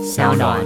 [0.00, 0.64] 小暖。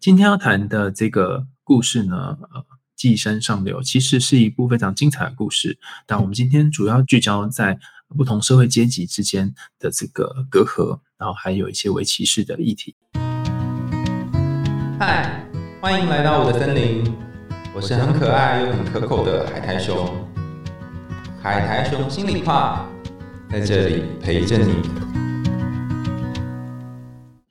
[0.00, 2.64] 今天要谈的这个故事呢，呃，
[2.96, 7.78] 寄生上流其实是一部非常精彩的故事，但我们今天主要聚焦在
[8.16, 12.96] 不同社会阶级之间的这个隔阂，然后还有一些围歧视的议题。
[14.98, 15.46] 嗨，
[15.82, 17.04] 欢迎来到我的森林，
[17.74, 20.10] 我是很可爱又很可口的海苔熊。
[21.42, 22.88] 海苔熊心里话，
[23.50, 25.23] 在这里陪着你。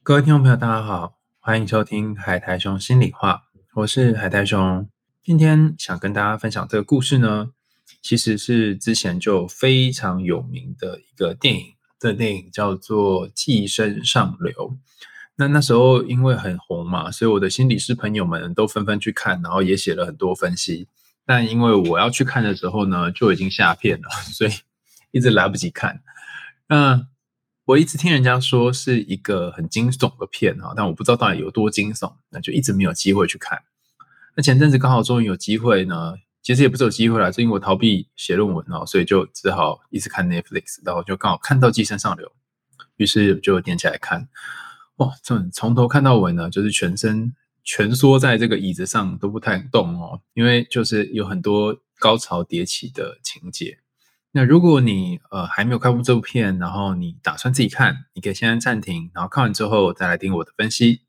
[0.05, 3.43] 各位听众朋友，大家好，欢迎收听海苔熊心里话，
[3.75, 4.89] 我是海苔熊。
[5.23, 7.51] 今天想跟大家分享这个故事呢，
[8.01, 14.51] 其实是之前就非常有名的一个电影，这电影叫做《寄生上流》。
[15.37, 20.89] 那那时候因为很红嘛，所以我的心理师朋友们都纷纷去看，然后也写了很多分析。
[21.25, 24.51] 但因为我要去看的时候呢，就已经下片了，所以
[25.11, 26.01] 一直来不及看。
[26.67, 27.07] 那
[27.65, 33.63] 我一直听人家说是一个很惊悚的片哈，但我不知道到底有多惊悚，那就一直没有机会去看。
[34.35, 42.27] 那前阵子刚好终于有机会呢，其实也不是有机会啦，是因为我逃避写论文哦，所以就只好一直看 Netflix，然后就刚好看到《寄生上流》，
[42.97, 44.27] 于是就点起来看。
[44.97, 53.79] 哇，从从头看到尾呢，就是全身蜷缩在这个椅子上都不太动哦，因为就是有很多高潮迭起的情节。
[54.35, 61.01] 那如果你呃还没有看过这部片，然后你打算自己看，你可以先暂停，然后看完之后再来听我的分析。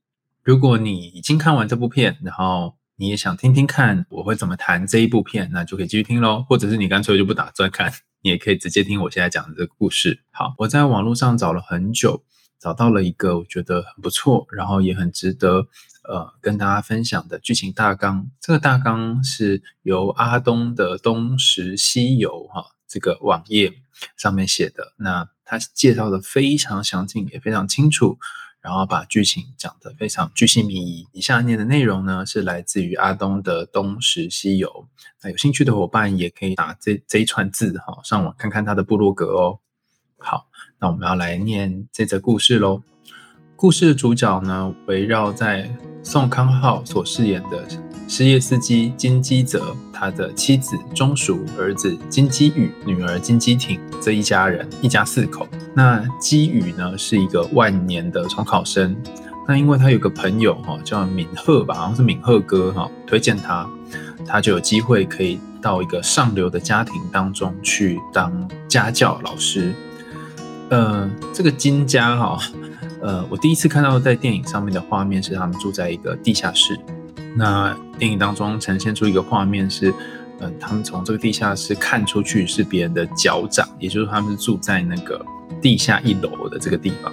[0.42, 6.44] 如果你已经看完这部片，然后你也想听听看我会怎么谈这一部片，那就可以继续听喽。
[6.46, 10.20] 或者是你干脆就不打算看，你也可以直接听我现在讲的这个故事。
[10.30, 12.22] 好，我在网络上找了很久，
[12.60, 15.66] 找到了一个我觉得很不错，然后也很值得
[16.04, 18.30] 呃跟大家分享的剧情大纲。
[18.40, 23.72] 这个大纲是由阿东的《东石西游》哈这个网页
[24.16, 24.92] 上面写的。
[24.96, 28.18] 那他介绍的非常详尽，也非常清楚。
[28.60, 31.06] 然后把剧情讲得非常具细靡遗。
[31.12, 34.66] 以下念的内容呢，是来自于阿东的《东石西游》。
[35.22, 39.60] 那有兴趣的伙伴也可以打这这一串字哈，上网看看他的部落格哦。
[40.16, 40.48] 好，
[40.78, 42.82] 那我们要来念这则故事喽。
[43.56, 45.70] 故事的主角呢，围绕在
[46.02, 47.64] 宋康昊所饰演的
[48.08, 55.46] 失业司机金基泽，他的妻子钟淑、儿子金基宇、女儿金基挺这一家人，一家四口。
[55.72, 58.94] 那基宇呢，是一个万年的重考生。
[59.46, 63.66] 那因为他有个朋友哈，叫敏赫吧，好像是敏赫哥哈，推荐他，
[64.26, 69.72] 他就有机会可以到一个上流的家庭当中去当家教老师。
[70.70, 72.38] 呃，这个金家哈。
[73.04, 76.74] 呃，我第一次看到在电影上面的画面是他们住在一个地下室。
[77.36, 79.92] 那电影当中呈现出一个画面是，
[80.40, 85.22] 嗯，他们从这个地下室看出去是别人的脚掌，也就是他们是住在那个
[85.60, 87.12] 地下一楼的这个地方。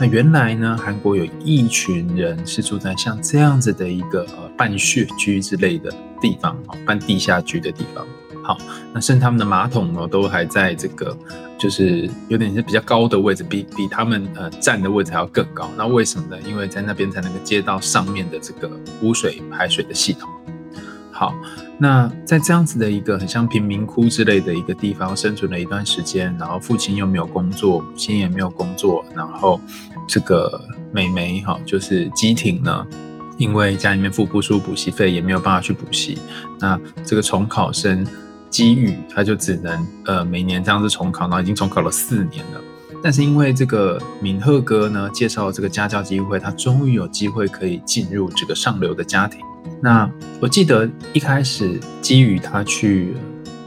[0.00, 8.04] 那原来呢，韩国有一群人是住在像这样子的一个呃半穴居之类的地方，哦，半地下居的地方。
[8.42, 8.56] 好，
[8.92, 11.16] 那甚至他们的马桶呢，都还在这个，
[11.58, 15.70] 就是有点是比较高的位置，比比他们呃站的位置还要更高。
[15.76, 16.36] 那为什么呢？
[16.48, 18.70] 因为在那边才能够接到上面的这个
[19.02, 20.28] 污水排水的系统。
[21.12, 21.34] 好，
[21.76, 29.60] 那在这样子的一个很像贫民窟之类的一个地方生存了一段时间，然后父亲又没有工作，母亲也没有工作，然后
[30.08, 30.58] 这个
[30.90, 32.86] 美眉哈，就是基挺呢。
[33.36, 36.18] 因为家里面付不出补习费，也没有办法去补习。
[36.58, 38.06] 那这个重考生
[38.50, 42.60] 机遇，他就只能呃每年这样子重考，然后已经重考了四年了。
[43.02, 49.40] 但是因为这个敏赫哥呢介绍这个家教机会，他终于有机会可以进入这个上流的家庭。
[49.80, 53.14] 那我记得一开始基于他去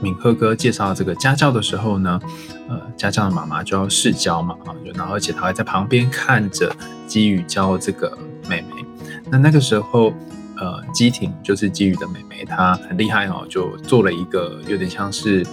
[0.01, 2.19] 敏赫哥介绍这个家教的时候呢，
[2.67, 6.75] 呃，家教的妈妈就要试教嘛，啊，然后而且他还在旁边看着
[7.07, 8.15] 基于教这个
[8.47, 8.85] 妹妹。
[9.31, 10.13] 那那个时候，
[10.63, 15.45] 呃，基婷就是基宇的妹妹，她很厉害哦，就做了一个有点像是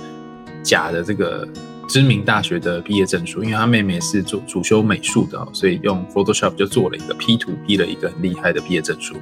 [0.62, 1.48] 假的这个
[1.88, 9.17] 知名大学的毕业证书，因为她妹妹是做主修美术的，所以用 Photoshop 就做了一个 P 图 P 了一个很厉害的毕业证书。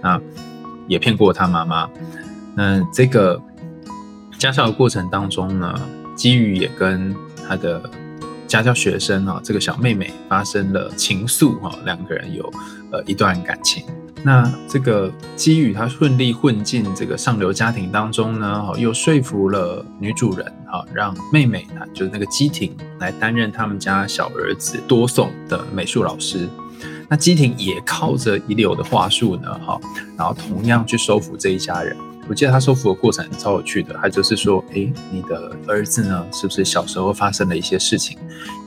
[0.00, 0.20] 那
[0.86, 1.90] 也骗过她妈妈。
[2.54, 3.42] 那这个
[4.38, 5.74] 家教的过程当中呢，
[6.14, 7.12] 基宇也跟
[7.48, 7.90] 他的
[8.46, 12.48] 家教学生啊，这个小妹妹发生了情愫哈，两个人有。
[12.92, 13.84] 呃，一段感情。
[14.22, 26.48] 那这个基宇他顺利混进这个上流家庭当中呢，哈，又说服了女主人，哈，让妹妹呢，就是那个基婷来担任他们家小儿子多颂的美术老师。
[27.08, 29.78] 那基婷也靠着一流的话术呢，哈，
[30.16, 31.96] 然后同样去收服这一家人。
[32.28, 38.18] 我记得他收服的过程超有趣的，他就是说，哎，你的儿子呢，是不是小时候发生了一些事情？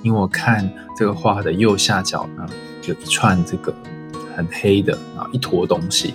[0.03, 2.47] 因为我看这个画的右下角呢。
[2.85, 3.71] 有一串这个
[4.39, 6.13] 很黑的啊一坨东西。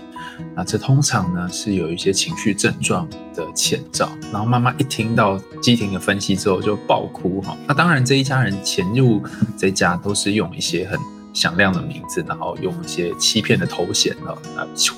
[0.56, 4.08] 那这通常呢是有一些情绪症状的前兆。
[4.32, 7.56] 然后妈妈一听到基廷的分析之后就爆哭哈。
[7.68, 9.22] 那当然这一家人潜入
[9.56, 10.98] 这家都是用一些很
[11.32, 14.34] 响亮的名字，然后用一些欺骗的头衔啊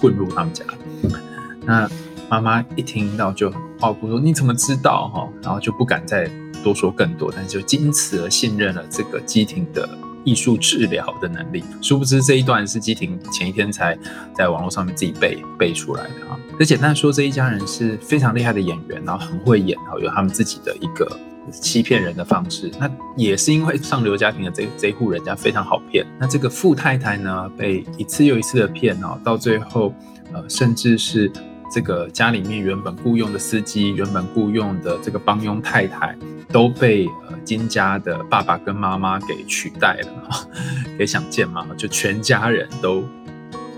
[0.00, 0.64] 混入他们家。
[1.64, 1.90] 那
[2.31, 6.31] 妈妈一听到就爆哭说：“你怎么知道？”哈，然后就不敢再
[6.64, 9.88] 多说更多，但是就因此而信任了这个基廷的
[10.26, 11.64] 艺术治疗的能力。
[11.81, 13.96] 殊不知这一段是基廷前一天才
[14.34, 16.38] 在网络上面自己背背出来的啊。
[16.58, 21.19] 那简单说，这一家人是非常厉害的演员，然后很会演，然后有他们自己的一个
[21.50, 22.70] 欺骗人的方式。
[22.78, 26.05] 那也是因为上流家庭的这这户人家非常好骗。
[26.19, 29.94] 那这个富太太呢，被一次又一次的骗哦，到最后
[30.32, 31.32] 呃，甚至是。
[31.71, 36.17] 这个家里面原本雇佣的司机，原本雇佣的这个帮佣太太，
[36.49, 40.47] 都被呃金家的爸爸跟妈妈给取代了哈，
[40.97, 43.03] 可以想见嘛，就全家人都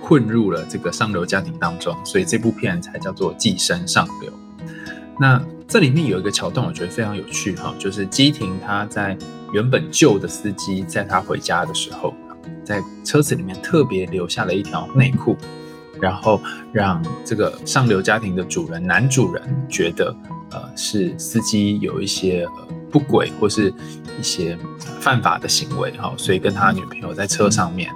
[0.02, 4.31] 混入了这个上流家庭当中，所以这部片才叫做《寄生上流》。
[5.19, 9.17] 那这里面有一个桥段，我觉得非常有趣哈，就是基廷他在
[9.52, 12.14] 原本旧的司机在他回家的时候，
[12.64, 15.37] 在车子里面特别留下了一条内裤。
[16.00, 16.40] 然后
[16.72, 20.14] 让这个上流家庭的主人男主人觉得，
[20.50, 23.72] 呃，是司机有一些呃不轨或是
[24.18, 24.56] 一些
[25.00, 27.90] 犯法的行为哈，所以跟他女朋友在车上面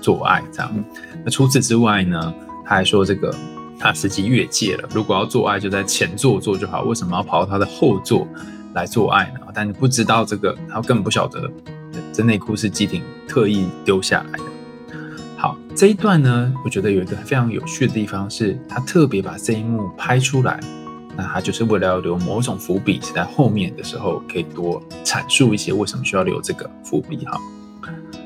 [0.00, 0.84] 做爱这样。
[1.24, 2.34] 那除此之外呢，
[2.64, 3.34] 他还说这个
[3.78, 8.26] 他司机越界了，如果要做爱就在前座做就好，为什么要跑到他的后座
[8.74, 9.40] 来做爱呢？
[9.54, 11.50] 但你不知道这个，他根本不晓得
[12.12, 14.44] 这内裤是基廷特意丢下来的。
[15.46, 20.58] 好，这一段呢，我觉得有一个非常有趣的地方，是他特别把这一幕拍出来，
[21.16, 27.38] 那他就是为了要留某种伏笔，是在后面的时候可以多阐述一些为什么需要留这个伏笔哈。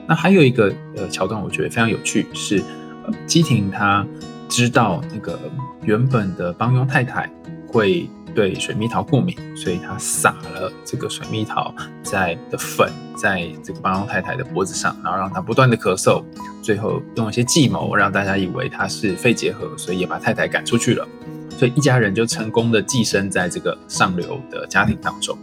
[0.08, 2.64] 那还有一个呃桥段，我觉得非常有趣，是
[3.04, 4.06] 呃基廷他
[4.48, 5.38] 知道那个
[5.84, 7.30] 原本的帮佣太太
[7.66, 8.08] 会。
[8.34, 16.24] 对水蜜桃过敏，所以他撒了这个水蜜桃在的粉在这个帮佣太太的脖子上，然后让她不断的咳嗽，
[16.62, 21.06] 最后用一些计谋让大家以为他是肺结核，所以也把太太赶出去了。
[21.50, 25.36] 所以一家人就成功的寄生在这个上流的家庭当中。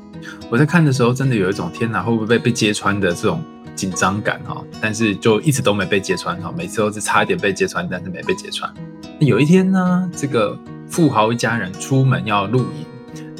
[0.49, 3.43] 我在看的时候，真的有一种天哪，会不会被被揭穿的这种
[3.75, 4.63] 紧张感哈？
[4.81, 8.73] 但是就一直都没被揭穿哈，每次都是差一点被揭穿，但是没被揭穿。
[9.19, 10.57] 有一天呢，这个。
[10.89, 12.85] 富豪一家人出门要露营，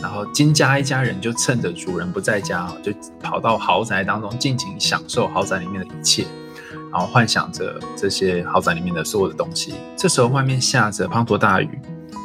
[0.02, 2.92] 然后金家一家人就趁着主人不在家，就
[3.22, 6.26] 跑到豪宅当中尽情享受豪宅里面的一切，
[6.92, 9.74] 然后幻想着这些豪宅里面的所有的东西。
[9.96, 11.80] 这时候外面下着滂沱大雨，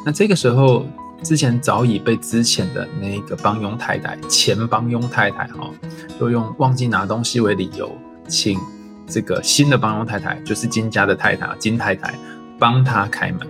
[0.05, 0.85] 那这个时候
[1.23, 5.71] 之前早已被之前的那个帮佣太太，前帮佣太太哈，
[6.19, 7.91] 就用忘记拿东西为理由，
[8.29, 8.59] 请
[9.07, 12.13] 这个新的帮佣太太，就是金家的太太金太太，
[12.59, 13.47] 帮他开门。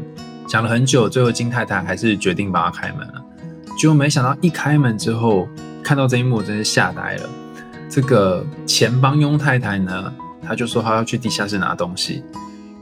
[0.52, 3.24] 讲了很久，最后金太太还是决定帮他开门了。
[3.78, 5.48] 结果没想到一开门之后，
[5.82, 7.28] 看到这一幕，真是吓呆了。
[7.88, 10.12] 这个前帮佣太太呢，
[10.46, 12.22] 她就说她要去地下室拿东西，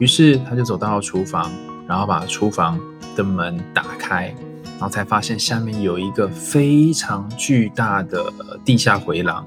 [0.01, 1.49] 于是她就走到了厨房，
[1.87, 2.77] 然后把厨房
[3.15, 4.35] 的门打开，
[4.65, 8.33] 然后才发现下面有一个非常巨大的
[8.65, 9.47] 地下回廊。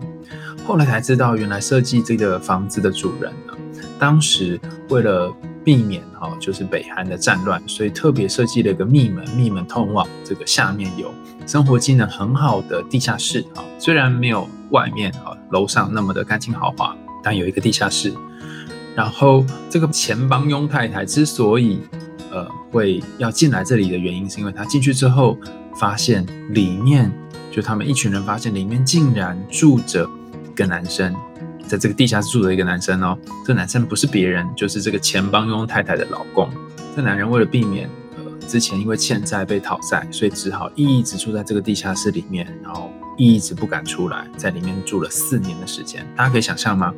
[0.65, 3.53] 后来才知道，原来设计这个房子的主人呢，
[3.99, 5.29] 当时为了
[5.63, 11.13] 避免哈，就是北韩的战乱，所以特别设计了一个密门，密门通往这个下面有
[11.45, 13.63] 生活机能很好的地下室啊。
[13.79, 18.13] 虽然没有外面啊楼上那么的干净豪华，但有一个地下室。
[18.95, 21.79] 然后这个前帮佣太太之所以
[22.31, 25.37] 呃会要进来这里的原因，是因为她进去之后
[25.75, 27.11] 发现里面，
[27.49, 30.07] 就他们一群人发现里面竟然住着
[30.51, 31.15] 一个男生。
[31.67, 36.49] 在这个地下室住的一个男生哦，这男生不是别人，就是这个前帮佣太太的老公。
[36.95, 46.05] 这男人为了避免呃之前因为欠债被讨债，所以只好一直住在这个地下室里面，然后一直不敢出来，在里面住了四年的时间。
[46.15, 46.93] 大家可以想象吗？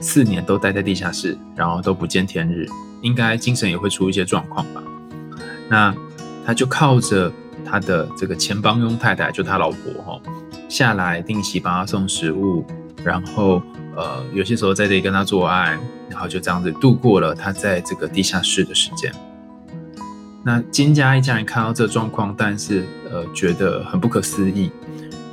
[0.00, 2.66] 四年都待在地下室，然后都不见天日，
[3.02, 4.82] 应该精神也会出一些状况吧？
[5.68, 5.94] 那
[6.46, 7.32] 他就靠着
[7.64, 10.20] 他的这个前帮佣太太，就他老婆哈，
[10.68, 12.64] 下来定期帮他送食物。
[13.04, 13.62] 然后，
[13.94, 19.12] 呃，有些时候在这里跟他做爱，然后就这样子度过了他在这个地下室的时间。
[20.42, 24.70] 那金家一家人看到这状况，但是呃觉得很不可思议。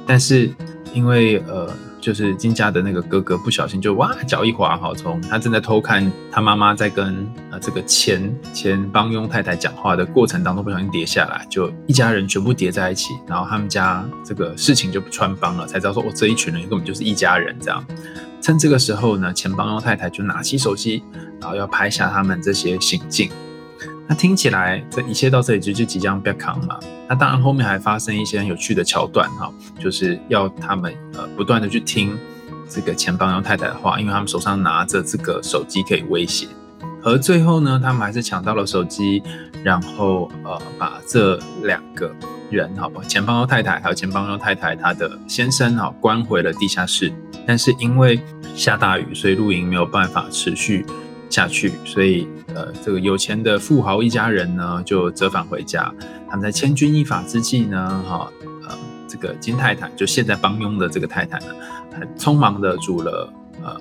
[0.06, 0.54] 但是
[0.94, 1.70] 因为呃。
[2.02, 17.86] 就是金家的那个哥哥不小心就哇脚一滑哈，从他正在偷看他妈妈在跟呃这个前前帮佣太太讲话的过程当中不小心跌下来，就一家人全部叠在一起，然后他们家这个事情就穿帮了，才知道说哦这一群人根本就是一家人这样。
[18.42, 21.04] 趁这个时候呢，钱帮佣太太就拿起手机，
[21.40, 23.30] 然后要拍下他们这些行径。
[24.08, 26.80] 那听起来这一切到这里就就即将被扛嘛？
[27.08, 32.18] 那当然后面还发生一些很有趣的桥段哈，就是要他们呃不断的去听
[32.70, 36.48] 这个钱帮佣太太的话，因为他们手上拿着这个手机可以威胁。
[37.04, 39.24] 而最后呢，他们还是抢到了手机，
[39.64, 42.14] 然后呃把这两个
[42.50, 47.12] 人好吧，钱帮佣太太还有钱帮佣太太他的先生哈关回了地下室。
[47.48, 48.22] 但是因为
[48.56, 50.86] 下大雨，所以露营没有办法持续
[51.32, 52.28] 下去，所以。
[52.54, 55.90] 呃，这个有钱的富豪一家人呢，就折返回家。
[56.30, 58.30] 他们在千钧一发之际呢，哈，
[58.68, 58.76] 呃，
[59.08, 61.46] 这个金太太就现在帮佣的这个太太呢，
[61.98, 63.34] 很匆忙的煮了
[63.64, 63.80] 呃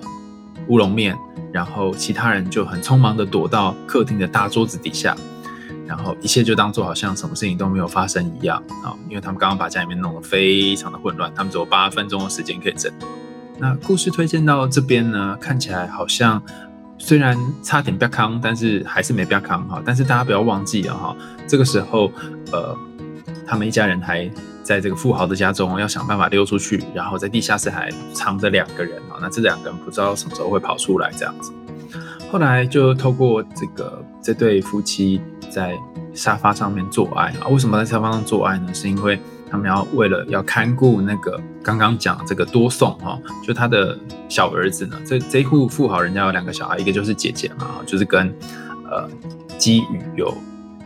[0.69, 1.17] 乌龙面，
[1.51, 5.17] 然后其他人就很匆忙的躲到客厅的大桌子底下，
[5.85, 12.89] 然后一切就当做好像什么事情都没有发生一样啊，因为他们刚刚把家里面弄得非常的混乱，他们只有八分钟的时间可以整。
[13.59, 16.41] 那故事推荐到这边呢，看起来好像。
[17.03, 19.81] 虽然差点被康，但是还是没被康哈。
[19.83, 21.15] 但是大家不要忘记了哈，
[21.47, 22.11] 这个时候，
[22.51, 22.77] 呃，
[23.45, 24.29] 他们一家人还
[24.63, 29.17] 在这个富豪的家中，要想办法溜出去，然后在地下室还藏着两个人啊。
[29.19, 31.51] 那这两个人不知道什么时候会跑出来这样子。
[32.31, 35.75] 后来就透过这个这对夫妻在
[36.13, 37.47] 沙发上面做爱啊。
[37.49, 38.71] 为什么在沙发上做爱呢？
[38.73, 39.19] 是因为。
[39.51, 44.97] 他们要为了要看顾那个刚刚讲这个多送哈，就他的小儿子呢。
[45.05, 48.33] 这这一户富豪人家有两个小孩，一个就是姐姐嘛，就是跟
[48.89, 49.09] 呃
[49.57, 50.33] 基宇有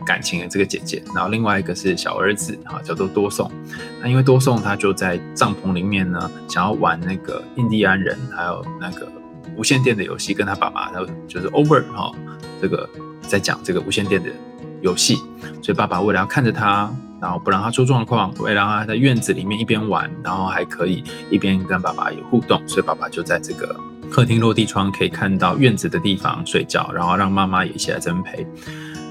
[0.04, 3.48] 感情的这个姐姐，然后另外一个是小儿子哈，叫做多送。
[4.02, 9.06] 那因为多送他就在帐篷里面呢，想要玩那个印第安人还有那个
[9.56, 12.12] 无线电的游戏，跟他爸爸，然后就是 over 哈，
[12.60, 12.88] 这个
[13.20, 14.28] 在讲这个无线电的
[14.80, 15.14] 游戏，
[15.62, 16.92] 所以爸爸为了要看着他。
[17.26, 23.74] 然后不让他出状况，会让他在院子里面一边玩，然后还可以一边跟爸爸有互动，所以爸爸就在这个
[24.08, 28.46] 客厅落地窗可以看到院子的地方睡觉，然后让妈妈也起来增陪。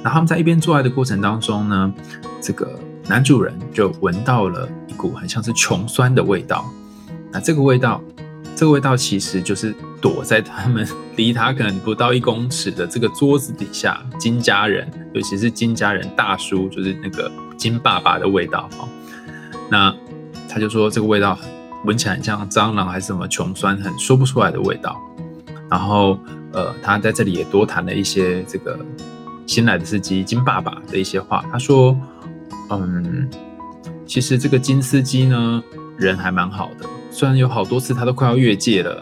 [0.02, 1.94] 那他们在一边做爱的过程当中呢，
[2.40, 6.64] 这个男主人就闻到了一股很像是穷酸的味道。
[7.34, 8.02] 那这个味道，
[8.56, 17.30] 这个味道其实就是躲在他们离他可能不到一公尺的这个桌子底下，金家人，尤其是金家人大叔，就是那个。
[17.58, 18.88] 金爸爸的味道哦，
[19.70, 19.96] 那
[20.48, 21.38] 他就说这个味道
[21.86, 25.00] 闻起来很像蟑螂还是什么穷酸，很说不出来的味道。
[25.70, 26.18] 然后
[26.52, 28.80] 呃，他在这里也多谈了一些这个
[29.48, 31.44] 新来的司机金爸爸的一些话。
[31.52, 31.98] 他说，
[32.70, 33.30] 嗯，
[34.06, 35.64] 其实这个金司机呢
[35.98, 39.02] 人还蛮好的，虽然有好多次他都快要越界了，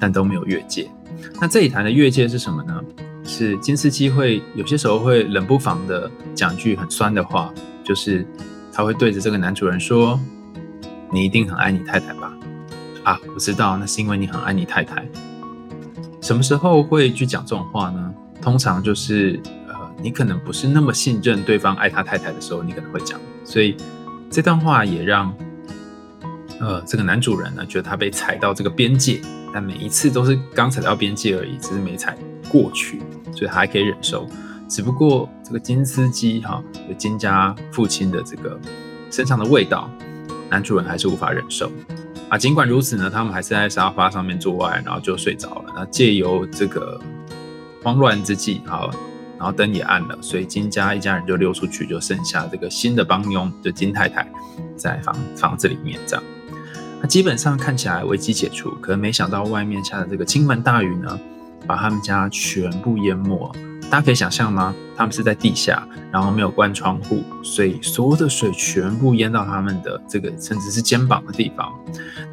[0.00, 0.90] 但都没有越界。
[1.40, 2.82] 那这里谈的越界是什么呢？
[3.26, 7.52] 是金司机会有些时候会冷不防的讲句很酸的话，
[7.84, 8.26] 就是
[8.72, 10.18] 他会对着这个男主人说
[11.12, 12.32] ：“你一定很爱你太太吧？”
[13.04, 15.06] 啊，我知道，那是因为你很爱你太太。
[16.20, 18.12] 什么时候会去讲这种话呢？
[18.42, 23.20] 通常就是呃，你可能不是那么信任对方爱他太太的时候，你可能会讲。
[23.44, 23.76] 所以
[24.28, 25.32] 这段话也让
[26.58, 29.20] 呃这个男主人呢觉得他被踩到这个边界，
[29.54, 32.16] 但每一次都是刚踩到边界而已，只是没踩
[32.48, 33.00] 过去。
[33.36, 34.26] 所以还可以忍受，
[34.66, 36.62] 只不过这个金司机哈，
[36.96, 38.58] 金家父亲的这个
[39.10, 39.90] 身上的味道，
[40.48, 41.70] 男主人还是无法忍受
[42.30, 42.38] 啊。
[42.38, 45.72] 尽管如此呢，他们还是在沙发上面做爱，然后就睡着了。
[45.76, 46.98] 那借由这个
[47.82, 48.90] 慌乱之际，好，
[49.38, 54.26] 然后灯也暗了，所以金家一家人就溜出去，就剩下这个新的帮佣，就金太太
[54.76, 56.24] 在房房子里面这样。
[57.02, 61.20] 那基本上看起来危机解除，可能没想到外面下的这个倾盆大雨呢。
[61.66, 63.50] 把他们家全部淹没，
[63.90, 64.74] 大家可以想象吗？
[64.96, 71.70] 他们是在地下，然后没有关窗户，所以所有的水全部淹到他们的这个甚至是肩膀的地方，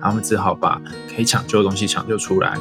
[0.02, 0.82] 他们只好把
[1.13, 2.58] 可以抢救的东西抢救出来。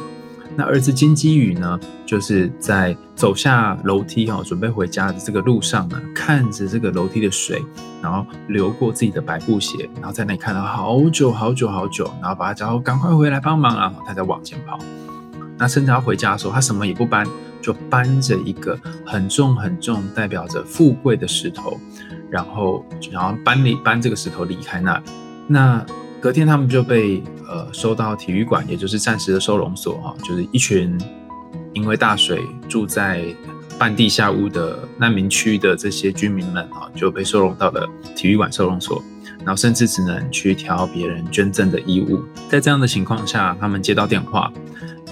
[0.55, 7.63] 那儿子金基宇呢，就是在走下楼梯哈，准备回家的这个路上呢，看着这个楼梯的水，
[8.03, 14.77] 然后流过自己的白布鞋，然后在那里看了好久好久好久，然后把他叫赶快回来帮忙啊，他在往前跑。
[15.57, 17.25] 那甚至要回家的时候，他什么也不搬，
[17.61, 21.79] 就搬着一个很重很重、代表着富贵的石头，
[22.29, 25.03] 然后然后搬离搬这个石头离开那里。
[25.47, 25.85] 那
[26.19, 30.99] 隔天他们就被呃收到体育馆，也就是暂时的收容所哈，就是一群
[31.73, 33.23] 因为大水住在
[33.77, 39.03] 半地下屋的难民区的这些居民们啊，就被收容到了体育馆收容所，
[39.39, 42.23] 然后甚至只能去挑别人捐赠的衣物。
[42.49, 44.51] 在这样的情况下，他们接到电话。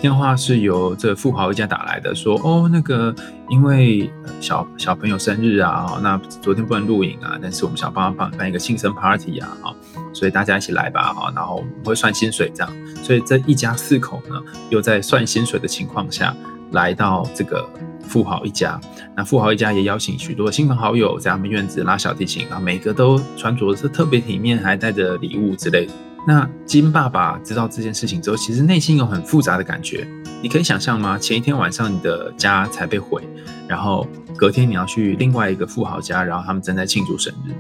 [0.02, 3.14] 电话是由这富豪一家打来的，说哦，那个
[3.50, 9.76] 因为小小朋友生日啊，那昨天不能录影啊，但是我们想帮他办办一个庆生 party 啊，哈，
[10.12, 14.42] 所以大家一起来吧，哈，然后我们会算薪水这样，所以这一家四口呢，
[14.72, 16.36] 又在算薪水的情况下
[16.72, 17.70] 来到这个
[18.02, 18.82] 富豪一家，
[19.16, 25.94] 那富豪一家也邀请许多亲朋好友在他们院子拉小提琴，然后每个都穿着是特别体面，还带着礼物之类的。
[26.28, 30.08] 那金爸爸知道这件事情之后，其实内心有很复杂的感觉。
[30.42, 31.18] 你可以想象吗？
[31.18, 33.22] 前一天晚上你的家才被毁，
[33.68, 37.54] 然后隔天你要去另外一个富豪家，然后他们正在庆祝生日。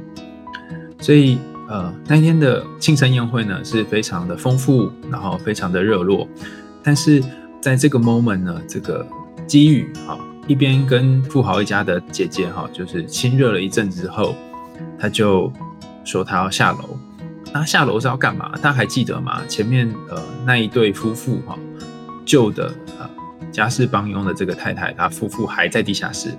[0.99, 1.37] 所以，
[1.67, 6.27] 呃，那天的庆生宴会呢，是非常的丰富，然后非常的热络。
[6.83, 7.23] 但是
[7.59, 9.05] 在这个 moment 呢，这个
[9.45, 14.35] 机遇哈，一边跟富豪一家的姐姐哈，就是亲热了一阵之后，
[14.99, 15.51] 他就
[16.03, 16.97] 说他要下楼。
[17.53, 18.49] 那下楼是要干嘛？
[18.57, 19.41] 大家还记得吗？
[19.47, 21.57] 前面呃那一对夫妇哈，
[22.25, 23.09] 旧的呃
[23.51, 26.31] 家世帮佣的这个太太，她夫妇还在地下室，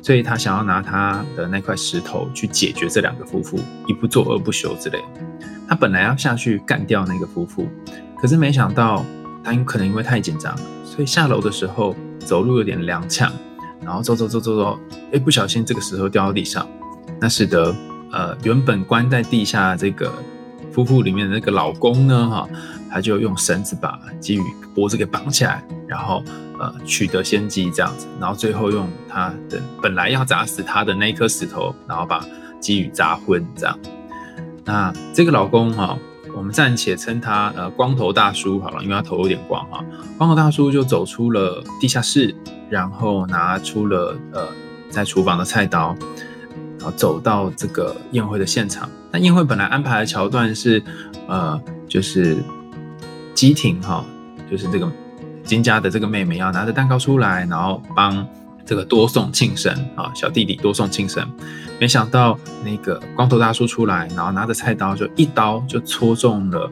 [0.00, 5.02] 所以他想要拿他的那块石头去解决这两个夫妇，一不做二不休之类。
[5.68, 7.66] 他本来要下去干掉那个夫妇，
[8.20, 9.04] 可是没想到
[9.42, 13.28] 他可能因为太紧张，所以下楼的时候走路有点踉跄，
[13.80, 14.78] 然后走走走走走，
[15.12, 16.64] 哎，不小心这个石头掉到地上，
[17.20, 17.74] 那使得
[18.12, 20.12] 呃原本关在地下这个。
[20.72, 22.48] 夫妇里面的那个老公呢，哈，
[22.90, 24.42] 他就用绳子把基宇
[24.74, 26.22] 脖子给绑起来，然后
[26.58, 32.24] 呃取得先机这样子，然后最后用他的本来要砸死他的那一颗石头，然后把
[32.60, 33.78] 基宇砸昏这样。
[34.64, 35.98] 那这个老公哈，
[36.36, 39.84] 我们暂且称他呃光头大叔好了，因为他头有点光哈。
[40.16, 42.34] 光头大叔就走出了地下室，
[42.70, 44.48] 然后拿出了呃
[44.90, 45.96] 在厨房的菜刀。
[46.78, 48.90] 然后走到这个宴会的现场。
[49.12, 50.82] 那宴会本来安排的桥段是，
[51.28, 52.38] 呃，就是
[53.34, 54.02] 基廷哈，
[54.50, 54.90] 就是这个
[55.44, 58.26] 金家的这个妹妹要拿着蛋糕出来，然后帮
[58.64, 61.30] 这个多送庆生啊，小弟弟多送庆生。
[61.78, 66.70] 没想到那个光头大叔出来，然后拿着菜刀就一刀就戳中了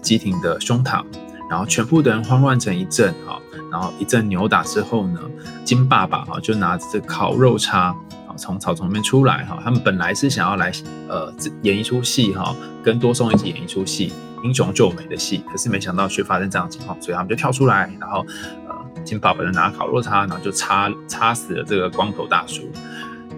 [0.00, 1.02] 基廷的胸膛，
[1.50, 3.40] 然后全部的人慌乱成一阵哈，
[3.72, 5.20] 然后一阵扭打之后呢，
[5.64, 7.92] 金爸爸哈就拿着这烤肉叉。
[8.36, 10.72] 从草丛里面出来哈，他们本来是想要来
[11.08, 14.12] 呃演一出戏哈，跟多松一起演一出戏，
[14.44, 18.24] 英雄救美的戏，可是没想到却发生这样的情况，所以他们就跳出来，然后
[18.68, 22.62] 呃金爸爸就拿烤肉叉，然后就插插死了这个光头大叔。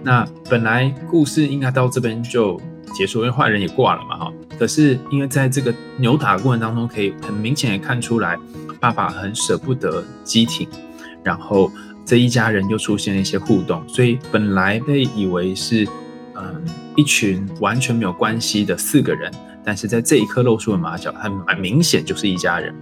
[0.03, 2.59] 那本来故事应该到这边就
[2.93, 4.33] 结束，因为坏人也挂了嘛哈。
[4.57, 8.37] 可是因为在这个扭打过程当中，可以很明显的看出来，
[8.79, 10.67] 爸爸很舍不得机挺，
[11.23, 11.71] 然后。
[12.05, 15.87] 这一家人又出现了一些互动，所以本来被以为是
[16.35, 16.63] 嗯
[16.95, 19.31] 一群完全没有关系的四个人，
[19.63, 22.73] 但是在这一刻露出了马脚，他蛮明显就是一家人。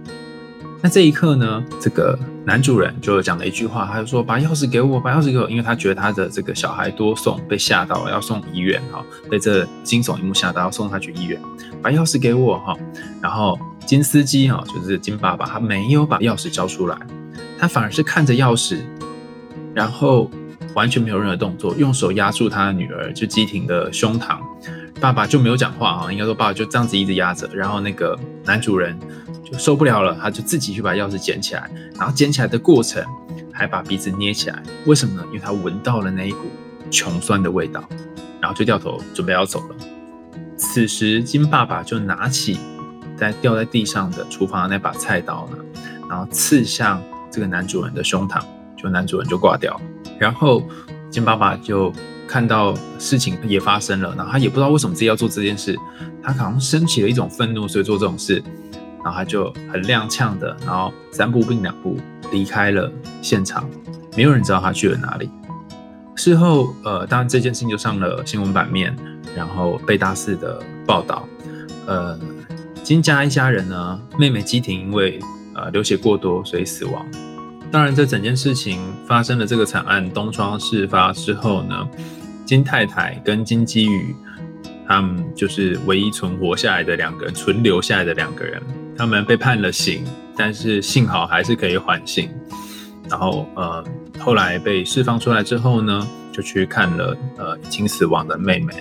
[0.82, 11.40] 那这一刻呢，这个男主人就讲了一句话，他就说：“把钥匙给我，把钥匙给我。”因为他觉得他的这个小孩多送被吓到了，要送医院哈，被这惊悚一幕吓到，要送他去医院。
[11.80, 12.76] 把钥匙给我哈。
[13.22, 16.98] 然后金司机哈，就是金爸爸，他没有把钥匙交出来，
[17.58, 18.82] 他反而是看着钥匙。
[19.74, 20.30] 然后
[20.74, 24.38] 完全没有任何动作，用手压住他的女儿，就基廷的胸膛。
[25.00, 27.48] 爸爸就没有讲话啊，应该说爸爸就这样子一直压着。
[27.52, 28.98] 然后那个男主人
[29.44, 33.04] 就受不了了，他就自己去把钥匙捡起来，然后捡起来的过程
[33.52, 34.62] 还把鼻子捏起来。
[34.86, 35.22] 为什么呢？
[35.26, 36.46] 因为他闻到了那一股
[36.90, 37.82] 穷酸的味道，
[38.40, 39.76] 然后就掉头准备要走了。
[40.56, 42.58] 此时金爸爸就拿起
[43.16, 45.58] 在掉在地上的厨房的那把菜刀呢，
[46.08, 48.40] 然后刺向这个男主人的胸膛。
[48.90, 49.80] 男主人就挂掉，
[50.18, 50.62] 然后
[51.10, 51.92] 金爸爸就
[52.26, 55.78] 看到事情也发生了，然后他也不知道为什么自己要做这件事，
[56.22, 58.42] 他好像升起了一种愤怒，所以做这种事，
[59.04, 61.96] 然后他就很踉跄的，然后三步并两步
[62.32, 62.90] 离开了
[63.22, 63.68] 现场，
[64.16, 65.30] 没有人知道他去了哪里。
[66.16, 68.96] 事后，呃，当然这件事情就上了新闻版面，
[69.36, 71.28] 然后被大肆的报道。
[71.86, 72.18] 呃，
[72.82, 75.18] 金家一家人呢，妹妹基婷因为
[75.54, 77.04] 呃流血过多，所以死亡。
[77.74, 81.84] 当然，这整件事情发生了这个惨案，东窗事发之后呢，
[82.46, 84.14] 金太太跟金基宇，
[84.86, 88.62] 他们就是唯一存活下来的两个人，存留下来的两个人，
[88.96, 90.04] 他们被判了刑，
[90.36, 92.30] 但是幸好还是可以缓刑。
[93.10, 93.84] 然后呃，
[94.20, 98.72] 后来被释放出来之后呢，就去看了呃已经死亡的妹妹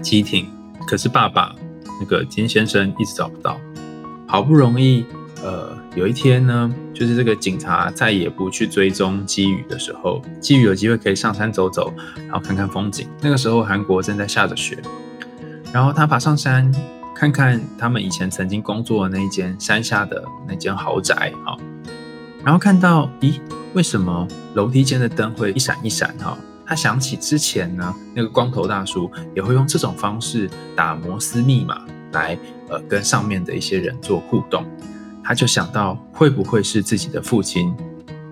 [0.00, 0.46] 基婷，
[0.86, 1.52] 可是爸爸
[2.00, 3.60] 那个金先生一直找不到，
[4.24, 5.04] 好不容易
[5.42, 5.76] 呃。
[5.96, 13.06] 有一天呢，就是这个警察再也不去追踪基宇的时候，基宇有机会可以上山走走，然后看看风景。
[13.20, 14.78] 那个时候韩国正在下着雪，
[15.74, 16.72] 然后他爬上山
[17.14, 21.54] 看看他们以前曾经工作的那一间山下的那间豪宅，哈，
[22.42, 23.38] 然后看到，咦，
[23.74, 26.16] 为什么楼梯间的灯会一闪一闪？
[26.16, 32.38] 哈，他想起之前呢，那个光头大叔也会用这种方式打摩斯密码来，
[32.70, 34.64] 呃，跟上面的一些人做互动。
[35.26, 37.74] 他就想到，会不会是自己的父亲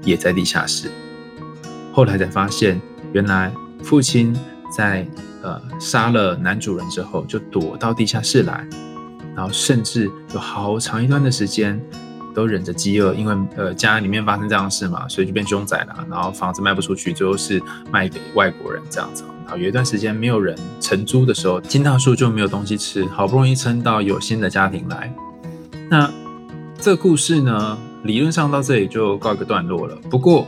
[0.04, 0.88] 也在地下室？
[1.92, 2.80] 后来才发现，
[3.12, 3.52] 原来
[3.82, 4.32] 父亲
[4.70, 5.04] 在
[5.42, 8.64] 呃杀了男主人之后，就躲到地下室来，
[9.34, 11.80] 然后甚至有好长一段的时间
[12.32, 16.06] 都忍着饥饿，因为呃家里面发生这样的事嘛，所以就变凶仔了。
[16.08, 19.24] 然后房子卖不出去，最后是卖给外国人这样子。
[19.44, 25.12] 然后有一段时间没有人承租的时候，金大叔就没有东西吃，好不容易撑到有新的家庭来。
[25.90, 26.10] 那
[26.84, 29.96] 这故事呢，理论上到这里就告一个段落了。
[30.10, 30.46] 不过，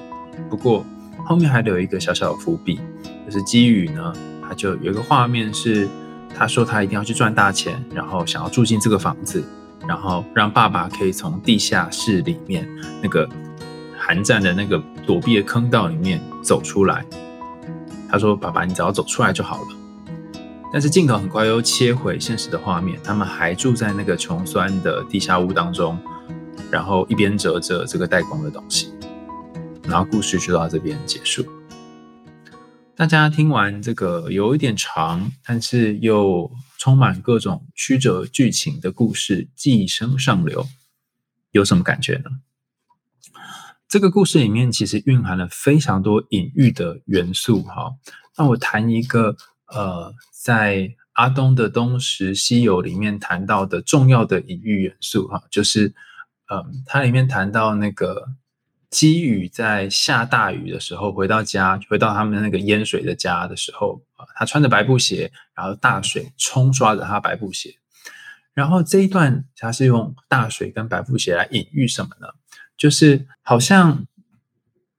[0.50, 0.84] 不过。
[1.24, 2.78] 后面还留一个小小的伏笔，
[3.24, 4.12] 就是基宇呢，
[4.46, 5.88] 他就有一个画面是，
[6.36, 9.42] 他说他一定要去赚大钱，然后想要住进这个房子，
[9.88, 12.68] 然后让爸爸可以从地下室里面
[13.00, 13.26] 那个
[13.98, 17.02] 寒战的那个躲避的坑道里面走出来。
[18.10, 19.68] 他说：“爸爸，你只要走出来就好了。”
[20.70, 25.98] 但是镜头很快又切回现实的画面，他们还住在那个穷酸的地下屋当中，
[26.70, 28.92] 然后一边折着这个带光的东西。
[29.84, 31.46] 然后故事就到这边结束。
[32.96, 40.66] 大家听完这个有一点长，但是又充满各种曲折剧情的故事，寄生上流，
[41.50, 42.24] 有什么感觉呢？
[43.86, 47.62] 这个故事里面其实蕴含了非常多隐喻的元素。
[47.62, 47.94] 哈，
[48.36, 49.36] 那我谈一个
[49.68, 55.28] 呃，在阿东的《东石西游》里面谈到的重要的隐喻元素。
[55.28, 55.94] 哈，就是
[56.50, 58.28] 嗯，它里面谈到那个。
[58.88, 67.74] 基宇在下大雨的时候回到家，回到他们那个淹水的家的时候啊，他穿着白布鞋，然后大水冲刷着他白布鞋。
[68.54, 72.28] 然后这一段他是用大水跟白布鞋来隐喻什么呢？
[72.78, 74.06] 就是好像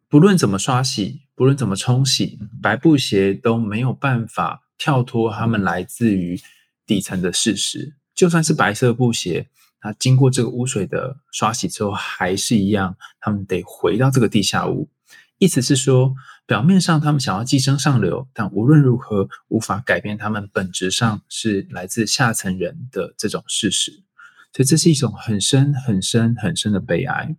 [0.10, 6.40] 不论怎么刷洗，不论怎么冲洗，白布鞋都没有办法跳脱他们来自于
[6.86, 9.48] 底层的事实，就算是白色布鞋。
[9.84, 14.90] 那经过这个污水的刷洗之后，还是一样，他们得回到这个地下屋。
[15.38, 24.04] 意思是说，表面上他们想要寄生上流，但无论如何无法改变他们本质上是来自下层人的这种事实。
[24.52, 27.36] 所以这是一种很深、很深、很深的悲哀。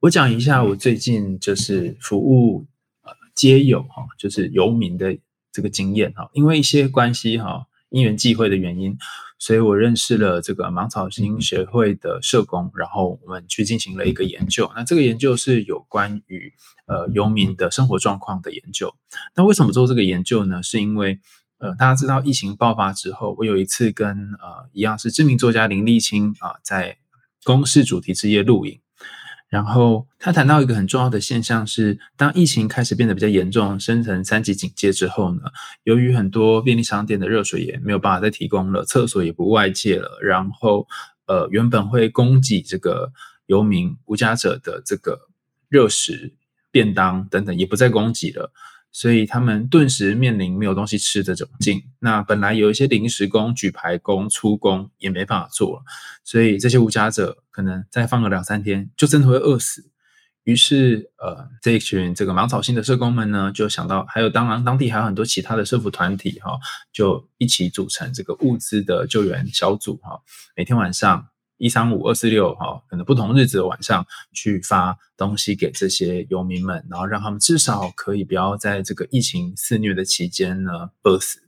[0.00, 2.66] 我讲一下我最近就是服务
[3.02, 5.16] 呃街友哈，就是游民的
[5.50, 7.66] 这个经验哈，因为一些关系哈。
[7.92, 8.96] 因缘际会的原因，
[9.40, 14.70] 所以我认识了这个芒草星协会的社工，然后我们去进行了一个研究。
[14.76, 16.52] 那这个研究是有关于
[16.86, 18.94] 呃游民的生活状况的研究。
[19.34, 20.62] 那为什么做这个研究呢？
[20.62, 21.18] 是因为
[21.58, 26.98] 呃大家知道疫情爆发之后，我有一次跟呃一样是知名作家林立清啊在
[27.42, 28.78] 公视主题之夜录影。
[29.50, 35.42] 然后他谈到一个很重要的现象是，当疫情开始变得比较严重，升成三级警戒之后呢，
[35.82, 40.86] 由于很多便利商店的热水也没有办法再提供了，厕所也不外借了，然后
[41.26, 43.12] 呃原本会供给这个
[43.46, 45.18] 游民无家者的这个
[45.68, 46.32] 热食
[46.70, 48.52] 便当等等也不再供给了。
[48.92, 51.82] 所以他们顿时面临没有东西吃的窘境。
[51.98, 55.82] 那本来有一些临时工、举牌工、出工也没办法做了。
[56.24, 59.90] 所以这些无家者可能再放个两三天，就真的会饿死。
[60.44, 66.58] 于是，呃，这一群这个芒草星的社工们呢，就想到，还有当然当地还有很多其他的社服团体哈，
[66.92, 70.20] 就一起组成这个物资的救援小组哈，
[70.56, 71.26] 每天晚上。
[71.60, 81.42] 一三五二四六哈，可能不同日子的晚上去发东西给这些游民们，然后让他们至少可以不要在这个疫情肆虐的期间呢饿死。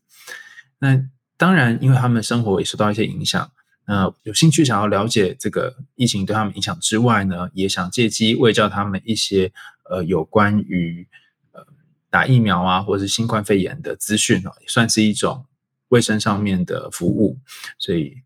[0.81, 1.03] 那
[1.38, 3.51] 当然，因为他们生活也受到一些影响，
[3.87, 9.51] 那有兴趣想要了解这个疫情对他们影响之外呢，也想借机为教他们一些
[9.88, 11.09] 呃有关于
[11.53, 11.64] 呃
[12.11, 15.46] 打疫苗啊或者是新冠肺炎的资讯啊，也算是一种
[15.88, 17.38] 卫生上面的服务，
[17.79, 18.22] 所以。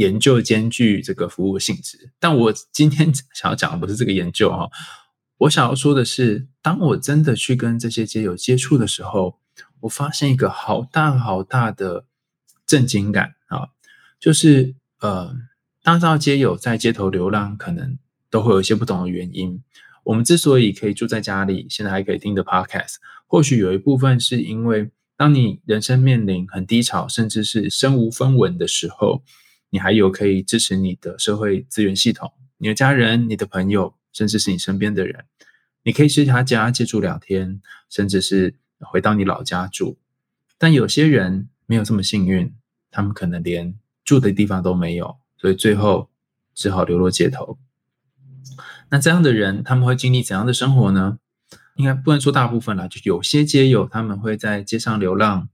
[0.00, 4.70] 研究兼具这个服务性质，但我今天 想要讲的不是这个研究哈，
[5.36, 9.38] 我想要说的是，当我真的去跟这些街友接触的时候，
[9.80, 12.06] 我发现一个好大好大的
[12.66, 13.68] 震惊感啊，
[14.18, 15.36] 就是呃，
[15.82, 17.98] 当知道街友在街头流浪，可能
[18.30, 19.62] 都会有一些不同的原因。
[20.04, 22.94] 我们之所以可以住在家里，现在还可以听的 podcast，
[23.26, 29.22] 或许有一部分是因为，当你人生面临很低潮，甚至是身无分文的时候。
[29.70, 35.24] 你还有可以支持你的社会资源系统，你的家人、你的朋友，甚至是你身边的人，
[35.84, 39.98] 你可以去他家借住两天，甚至是回到你老家住。
[40.58, 42.52] 但有些人没有这么幸运，
[42.90, 46.10] 他们可能连住的地方都没有，所以最后
[46.54, 47.58] 只好流落街头。
[48.90, 51.18] 那这样的人他们会经历怎样的生活呢？
[51.76, 55.48] 应该不能说大部分啦，就有些街友他们会在街上流浪，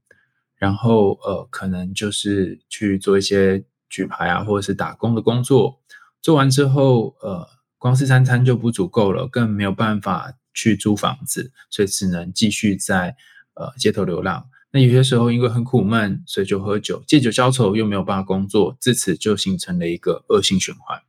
[0.57, 3.63] 然后呃，可能就是去做一些
[3.97, 5.81] 举牌啊，或者是打工的工作。
[6.21, 13.17] 做完之后，呃，光是三餐就不足够了，更没有办法去租房子，所以只能继续在
[13.55, 14.49] 呃街头流浪。
[14.73, 21.01] 那有些时候因为很苦闷，所以就喝酒，借酒消愁，又没有办法工作，自此就形成了一个恶性循环。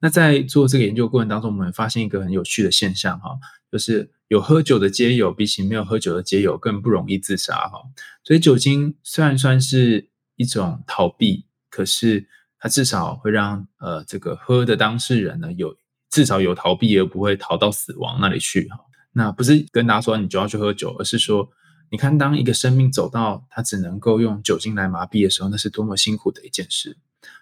[0.00, 3.30] 那在做这个研究过程当中，我们发现一个很有趣的现象哈，
[3.72, 7.82] 就是有喝酒的街友，比起没有喝酒的街友更不容易自杀哈。
[8.22, 12.28] 所以酒精虽然算是一种逃避，可是
[12.58, 15.76] 它至少会让呃这个喝的当事人呢有
[16.10, 18.78] 至少有逃避，而不会逃到死亡那里去哈。
[19.12, 21.48] 那不是跟大家说你就要去喝酒，而是说
[21.90, 26.96] 你看当一个生命走到他只能够用酒精来麻痹的时候，那是多么辛苦的一件事。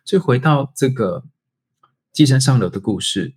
[0.04, 1.24] 所以回到这个。
[2.12, 3.34] 寄生上流的故事，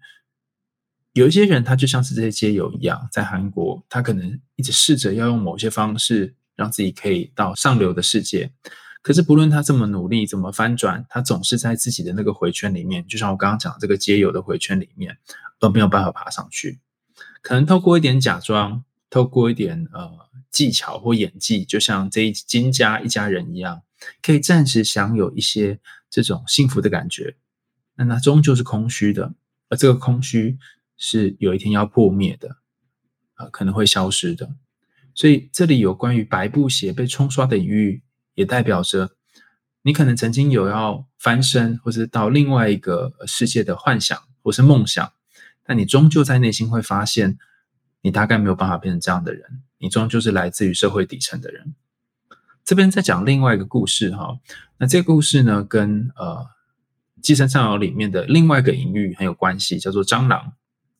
[1.11, 8.49] 有一些人，他就像是这些街友一样，在韩国，他可能一直试着要用某些方式让自己可以到上流的世界。
[9.01, 15.17] 可是，不论他这么努力，怎么翻转，他总是在自己的那个回圈里面，就像我刚刚讲这个街友的回圈里面，
[15.61, 16.79] 而没有办法爬上去。
[17.41, 20.11] 可能透过一点假装，透过一点呃
[20.51, 23.81] 技巧或演技，就像这一金家一家人一样，
[24.21, 27.37] 可以暂时享有一些这种幸福的感觉。
[27.95, 29.33] 那那终究是空虚的，
[29.69, 30.57] 而这个空虚
[30.97, 32.57] 是有一天要破灭的，
[33.35, 34.49] 啊，可能会消失的。
[35.15, 38.03] 所以这里有关于白布鞋被冲刷的隐喻，
[38.39, 39.11] 也代表着
[39.81, 45.11] 你可能曾经有要翻身或者到另外一个世界的幻想或是梦想，
[45.65, 47.37] 但你终究在内心会发现，
[48.01, 51.75] 你大概没有办法变成这样的人，你终究是来自于社会底层的人。
[52.63, 54.39] 这边在讲另外一个故事哈，
[54.77, 56.47] 那这个故事呢，跟呃。
[57.21, 60.53] 《寄生上流》里面的另外一个隐喻很有关系，叫做蟑螂。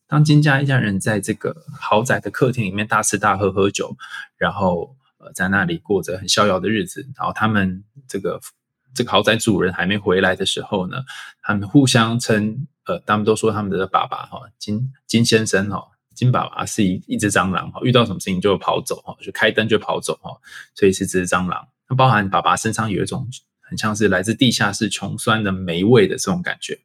[0.05, 3.95] 当金家一家人在这个豪宅的客厅里面大吃大喝喝酒，
[4.35, 8.41] 然后呃在那里过着很逍遥的日子，然后他们这个
[8.93, 10.97] 这个豪宅主人还没回来的时候呢，
[11.43, 20.35] 他们互相称呃，他们都说他们的爸爸哈金金先生哈金爸爸是一一只蟑螂哈，遇到什么事情就跑走哈，就开灯就跑走哈，
[20.73, 21.67] 所以是只蟑螂。
[21.87, 23.29] 那包含爸爸身上有一种。
[23.61, 26.79] 很像是来自地下室穷酸的霉味的这种感觉。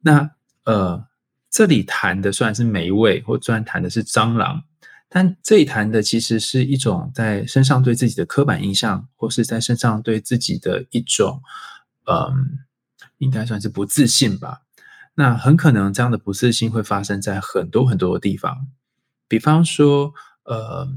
[0.00, 0.28] 那
[0.64, 1.06] 呃，
[1.48, 4.64] 这里谈的虽然是霉味，或虽然谈的是蟑螂，
[5.16, 11.40] 但这一谈的其实是一种在身上对自己的刻板印象，或是在身上对自己的一种，
[12.06, 12.58] 嗯，
[13.18, 14.62] 应该算是不自信吧。
[15.14, 18.66] 那很可能这样的不自信会发生在很多很多的地方，
[19.28, 20.92] 比方说，呃，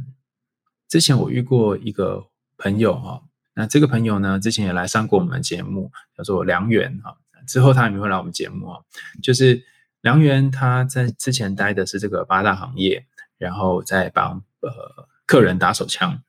[0.87, 2.25] 之前我遇过一个
[2.57, 3.21] 朋友哈。
[3.53, 7.13] 那这个朋友呢，之前也来上过我们的节目，叫做梁元啊。
[7.45, 8.79] 之后他也会来我们节目啊。
[9.21, 9.63] 就是
[10.01, 13.05] 梁元他在之前待的是这个八大行业，
[13.37, 16.21] 然后再帮呃客人打手枪。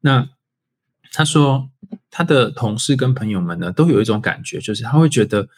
[0.00, 0.28] 那
[1.12, 1.70] 他说
[2.10, 5.48] 他的同事跟朋友们呢，都有一种感觉，就是他会觉得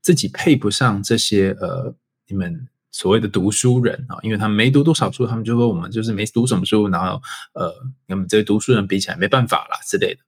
[0.00, 1.94] 自己配不上这些呃
[2.28, 7.20] 你们所谓的读书人啊，因为他们没读多少书，他们就说我们就是没读什么书，然后
[7.54, 7.70] 呃
[8.06, 10.20] 跟我们这些读书人比起来没办法啦之类的。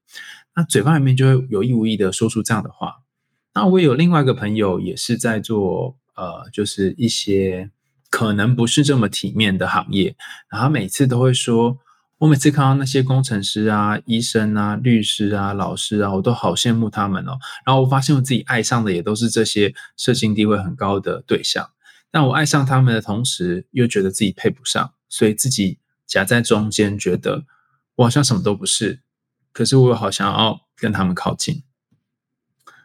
[0.55, 2.97] 那嘴巴里面就会有意无意的说出这样的话。
[3.53, 7.69] 那我有另外一个朋友也是在做呃，就是一些
[8.09, 10.15] 可能不是这么体面的行业，
[10.49, 11.77] 然后每次都会说，
[12.19, 17.37] 我每次看到那些工程师啊、医生啊、律师啊、老师啊，我都好羡慕他们哦。
[17.65, 21.69] 然后我发现我自己爱上的也都是这些社经地位很高的对象，
[22.09, 27.45] 但我爱上他们的同时，又觉得自己配不上，所以自己夹在中间，觉得
[27.95, 29.01] 我好像什么都不是。
[29.51, 31.63] 可是我又好想要跟他们靠近，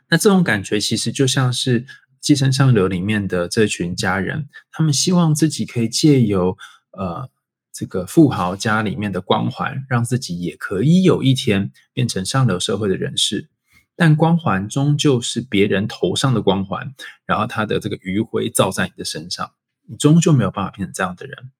[0.08, 1.84] 那这种感觉其实就像是
[2.22, 6.56] 《寄生上流》里面的这群家人，他们希望自己可以借由
[6.92, 7.28] 呃
[7.72, 13.50] 这个富豪家里面的光环，让自己也可以有一天变成上流社会的人士。
[13.94, 16.94] 但光环终究是别人头上的光环，
[17.26, 19.52] 然后他的这个余晖照在你的身上，
[19.86, 21.50] 你终究没有办法变成这样的人。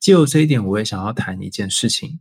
[0.00, 2.18] 借由这一点，我也想要谈一件事情。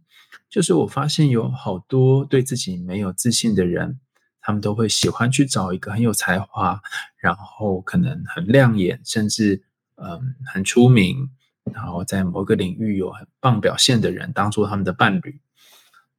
[0.49, 3.99] 就是我发现有好多对自己没有自信的人，
[4.41, 6.81] 他们都会喜欢去找一个很有才华，
[7.17, 9.63] 然后可能很亮眼，甚至
[9.95, 11.29] 嗯很出名，
[11.73, 15.39] 然后在某个领域有很棒表现的人当做他们的伴侣。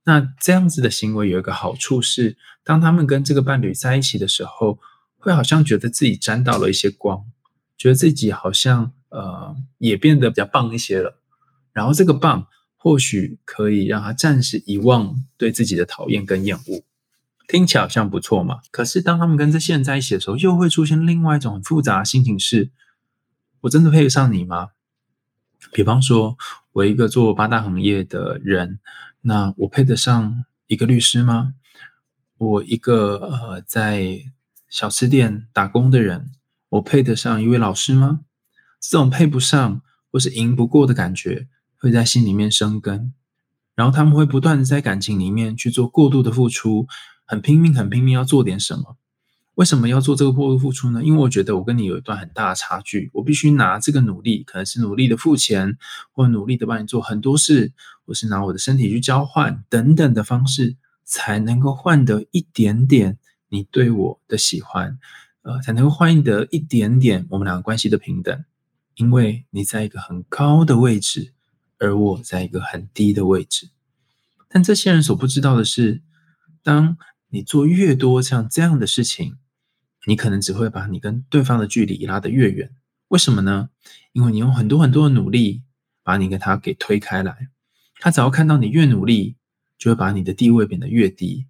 [0.04, 4.78] 那这样子的行为有一个好处是，当他们跟这个伴侣在一起的时候，
[5.18, 7.24] 会好像觉得自己沾到了一些光，
[7.76, 11.18] 觉得自己好像呃也变得比较棒一些了。
[11.72, 12.46] 然后这个棒。
[12.84, 16.82] 或许可以让他暂时遗忘对自己的讨厌跟厌恶，
[17.48, 18.60] 听起来好像不错嘛。
[18.70, 22.70] 可是当他们跟这些人在一起的时候，又会出现另外一种很复杂的心情：是
[23.62, 24.70] 我真的配得上你吗？
[25.72, 26.36] 比方说，
[26.72, 28.80] 我一个做八大行业的人，
[29.20, 31.54] 那我配得上一个律师吗？
[32.38, 34.22] 我一个呃在
[34.68, 36.32] 小吃店打工的人，
[36.70, 38.20] 我配得上一位老师吗？
[38.80, 41.46] 这种配不上或是赢不过的感觉，
[41.78, 43.14] 会在心里面生根，
[43.76, 46.88] 然后他们会不断的在感情里面去做过度的付出，
[47.32, 48.98] 很拼命，很拼命要做点什么。
[49.54, 51.02] 为什么要做这个过度付出呢？
[51.02, 55.78] 因为我觉得我跟你有一段很大的差距，我必须拿这个努力，可能是努力的付钱，
[56.12, 57.72] 或努力的帮你做很多事，
[58.04, 63.16] 或是拿我的身体去交换等等的方式，才能够换得一点点
[63.48, 64.98] 你对我的喜欢，
[65.40, 68.44] 呃，才能够换得一点点我们两个关系的平等。
[68.96, 71.32] 因为你在一个很高的位置，
[71.78, 73.70] 而我在一个很低的位置。
[74.50, 76.02] 但这些人所不知道的是，
[76.62, 76.98] 当
[77.34, 79.38] 你做越多像这样的事情，
[80.06, 82.70] 你可能只会把你跟对方的距离拉得越远。
[83.08, 83.70] 为什么呢？
[84.12, 85.62] 因为你用很多很多的努力
[86.02, 87.48] 把你跟他给推开来。
[88.00, 89.36] 他只要看到你越努力，
[89.78, 91.46] 就会把你的地位变得越低。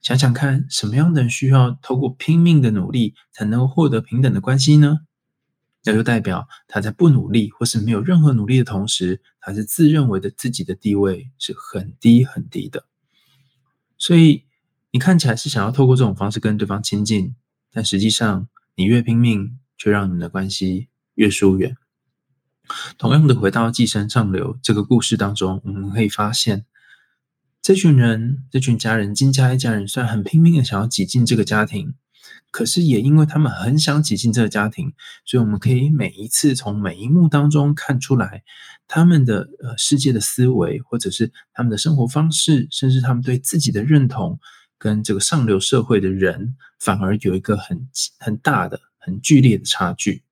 [0.00, 5.00] 想想看，什么样的人需要透过拼命的努力才能够获得平等的关系呢？
[5.82, 12.86] 那就代表他在不努力或是没有任何努力的同时，他是自认为的自己的地位是很低很低的。
[13.98, 14.44] 所以
[14.94, 17.34] 你看起来是想要透过这种方式跟对方亲近。
[17.72, 21.76] 但实际上，你越拼命，却让你们的关系越疏远。
[22.96, 26.64] 同样的，回到《寄生上流》这个故事当中，我们可以发现，
[27.60, 31.94] 这群人、这群家人，金家一家人，虽然很拼命的想要挤进这个家庭，
[32.52, 34.92] 可是也因为他们很想挤进这个家庭，
[35.24, 38.44] 所以我们可以每一次从每一幕当中看出来，
[38.86, 44.38] 他们的呃世界的思维，或者是他们的生活方式，甚至他们对自己的认同。
[44.78, 50.22] 跟这个上流社会的人反而有一个很很大的、很剧烈的差距。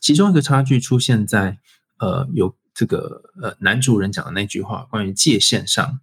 [0.00, 1.58] 其中一个差距出现在
[1.98, 6.00] 呃，有这个呃男主人讲的那句话，关于界限上。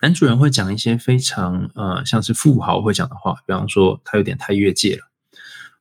[0.00, 5.10] 男主人会讲一些非常呃，像是富豪会讲的话，比方说他有点太越界了。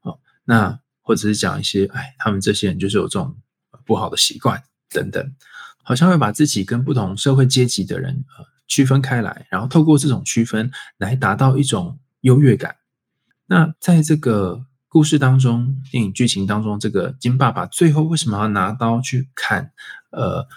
[0.01, 3.35] 哦，那或者是讲一些哎，他们这些人就是有这种
[3.85, 5.35] 不好的习惯等等，
[5.81, 8.52] 好像会把自己跟不同社会阶级的人呃。
[8.67, 12.77] 区分开来，然后透过这种区分来达到一种优越感。
[13.45, 19.71] 那在这个故事当中，电影剧情当中，这个金爸爸最后为什么要拿刀去砍
[20.11, 20.47] 呃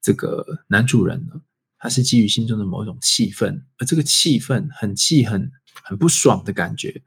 [0.00, 1.40] 这个男主人呢？
[1.78, 5.50] 他是基于心中的某一种气愤，而这个气愤很气、很
[5.82, 7.02] 很不爽的感觉，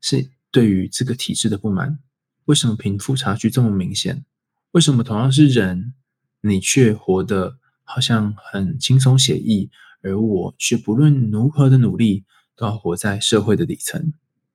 [0.00, 1.98] 是对于这个体制的不满。
[2.46, 4.24] 为什么贫富差距这么明显？
[4.70, 5.94] 为什么同样是人，
[6.40, 7.58] 你却活得？
[7.84, 9.70] 好像很轻松写意，
[10.02, 12.24] 而我却不论如何的努力，
[12.56, 14.12] 都要活在社会的底层。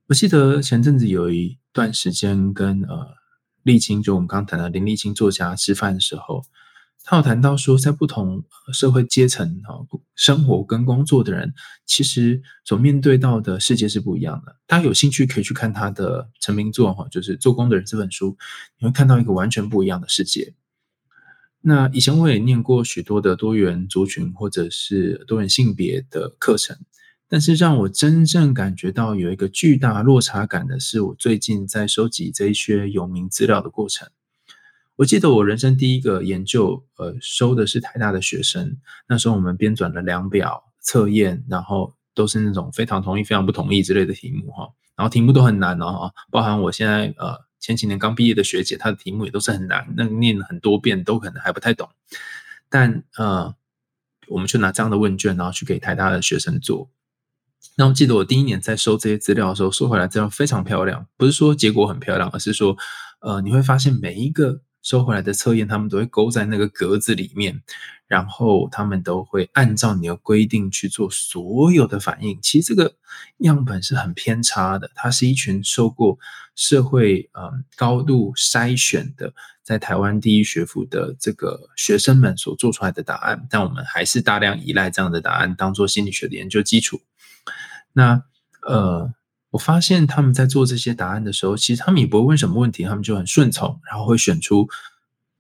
[0.08, 3.16] 我记得前阵子有一段时间跟呃
[3.64, 6.44] 沥青，就我们刚谈的林沥青作家吃饭的时候，
[7.04, 11.54] 他有谈到说，在不同社会阶层哈生活跟工作的人，
[11.86, 14.56] 其实所面对到的世界是不一样的。
[14.66, 18.36] 大家有兴趣可以去看他的成名作哈，就是《做工的人》这本书，
[18.80, 20.54] 你会看到一个完全不一样的世界。
[21.62, 26.78] 那以前我也念过许多的多元族群或者是多元性别的课程，
[27.28, 34.08] 但是让我真正感觉到有一个巨大落差感的是，我最近在收集这一些有名资料的过程。
[34.96, 38.78] 我记得我人生第一个研究，呃，收的是台大的学生，
[39.10, 47.49] 那时候我们编纂了量表测验，然后都是那种非常同意、非常不同意之类的题目哈，然后题目都很难哦，包含我现在呃。
[47.60, 51.90] 前几年刚毕业的学姐，她的题目也都是很难，那念很多遍都可能还不太懂。
[52.70, 53.54] 但呃，
[54.28, 56.90] 我们就拿这样的问卷，然后去给台大的学生做。
[57.76, 62.78] 那我记得我第一年在收这些资料的时候，收回来资料非常漂亮，不是说结果很漂亮，而是说
[63.20, 64.62] 呃，你会发现每一个。
[64.82, 67.62] 收回来的测验，他们都会勾在那个格子里面，
[68.08, 72.40] 然后他们都会按照你的规定去做所有的反应。
[72.42, 72.96] 其实这个
[73.40, 76.18] 样本是很偏差的，它是一群受过
[76.56, 87.02] 社会嗯高度筛选的，在台湾第一学府的这个学生们所做出来的答案，但我们还是大量依赖这样的答案当做心理学的研究基础。
[87.94, 88.24] 那
[88.62, 89.14] 呃。
[89.52, 94.68] 我发现他们在做这些答案的时候，其实他们也不会问什么问题，他们就很顺从，然后会选出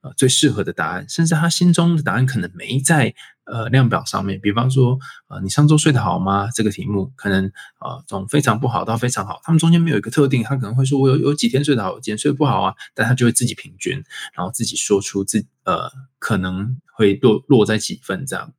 [0.01, 3.14] 呃最适合的答案，甚至他心中的答案可能没在
[3.45, 4.39] 呃量表上面。
[4.41, 4.97] 比方说，
[5.28, 6.49] 呃，你上周睡得好吗？
[6.51, 7.45] 这个题目可能
[7.82, 14.03] 呃从非常不好到非常好，他们中间没有一个特定，他可能会说我有有几天睡得好，几天睡不好啊，但他就会自己平均，
[14.34, 18.53] 然后自己说出自呃可能会落落在几分这样。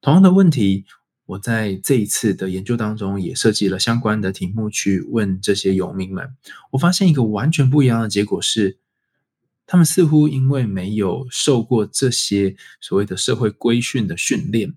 [0.00, 0.84] 同样的问题。
[1.30, 6.34] 我在这一次的研究当中也设计了相关的题目去问这些游民们，
[6.72, 8.78] 我发现一个完全不一样的结果是，
[9.64, 14.74] 他们似乎因为没有受过这些所谓的社会规训的训练，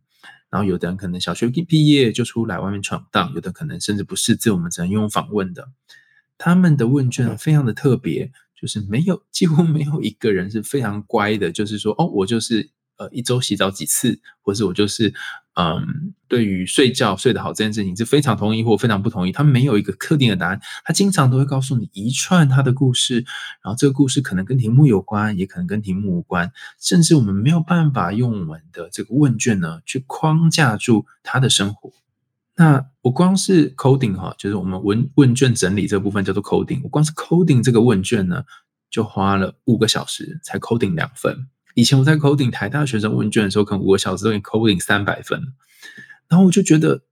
[0.51, 5.69] 然后有的人可能小学一毕业就出来外面闯荡，有的可能甚至不识字，我们只能用访问的。
[6.37, 15.11] 他们的问卷非常的特别，就是没有几乎没有一个人是非常乖的，就是说哦，我就是呃一周洗澡几次，或是我就是
[15.55, 19.31] 嗯，对于睡觉睡得好这件事情是非常同意或非常不同意。
[19.31, 23.23] 他没有一个特定的答案，他经常都会告诉你一串他的故事，
[23.63, 31.91] 然后这个故事可能跟题目有关，也可能跟题目无关，甚至我们没有办法用我们的这个问卷呢去框架住他的生活。
[32.55, 36.81] 那我光是 coding 哈，就是我们问问卷整理这部分叫做 coding。
[36.83, 38.43] 我光是 coding 这个问卷呢，
[38.89, 41.47] 就花了五个小时才 coding 两份。
[41.73, 45.41] 以前我在 coding 台大学生问卷的时候，可能五个小时都已经 coding 三百分。
[46.27, 47.03] 然后我就觉得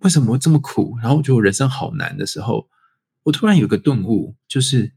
[0.00, 0.96] 为什么会这么苦？
[1.00, 2.68] 然后我觉得我人生好难的时候，
[3.24, 4.92] 我突然有个顿悟，就是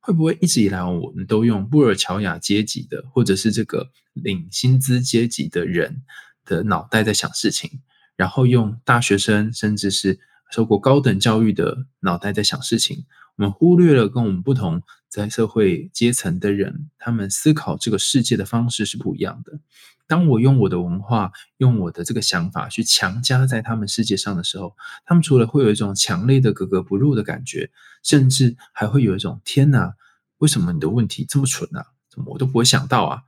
[0.00, 6.02] 会不会一直以来我们都用布尔乔亚阶级的，或者是这个领薪资阶级的人
[6.44, 7.80] 的脑袋在想事情？
[8.16, 13.04] 然后用大学生，甚至是受过高等教育的脑袋在想事情，
[13.36, 19.58] 我们忽略了跟我们不同在社会阶层的人，他们思考这个世界的方式是不一样的。
[20.06, 24.76] 当我用我的文化，用我的这个想法去强加在他们世界上的时候，
[25.06, 27.70] 他们除了会有一种强烈的格格不入的感觉，
[28.02, 29.94] 甚至还会有一种“天哪，
[30.38, 31.86] 为什么你的问题这么蠢啊？
[32.10, 33.22] 怎么我都不会想到啊”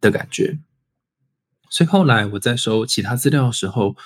[0.00, 0.58] 的感觉。
[1.70, 3.96] 所以后来我在收其他资料的时候。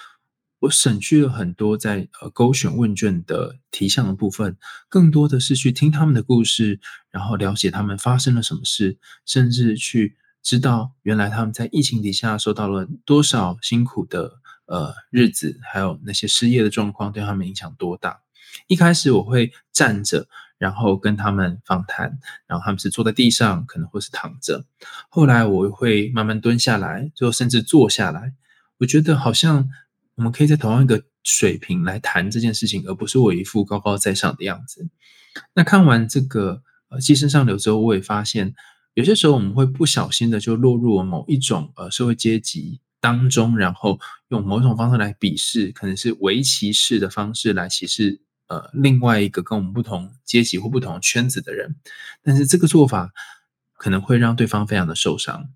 [0.62, 4.56] 我省去了很多在呃勾选问卷的题项的部分，
[4.88, 6.78] 更多的是去听他们的故事，
[7.10, 8.96] 然后了解他们发生了什么事，
[9.26, 14.34] 甚至去知道原来他们在疫情底下受到了多少辛苦的
[14.66, 18.20] 呃日子，还有那些失业的状况对他们影响多大。
[18.68, 24.64] 一开始我会站着，然后跟他们访谈，然后他们是坐在地上，可能或是躺着。
[25.08, 28.34] 后来我会慢慢蹲下来，最后甚至坐下来。
[28.78, 29.68] 我觉得好像。
[30.14, 34.88] 我们可以在同样一个水平来谈这件事情，而不是我一副高高在上的样子。
[35.54, 38.54] 那看完这个呃《寄生上流》之后，我也发现，
[38.94, 43.98] 有些时候我们会不小心的就落入某一种呃社会阶级当中，然后
[44.28, 51.76] 用某种方式来鄙视，可能是围棋式的方式来歧视呃另外一个跟我们不同阶级或不同圈子的人。
[52.22, 53.12] 但是这个做法
[53.74, 55.48] 可能会让对方非常的受伤。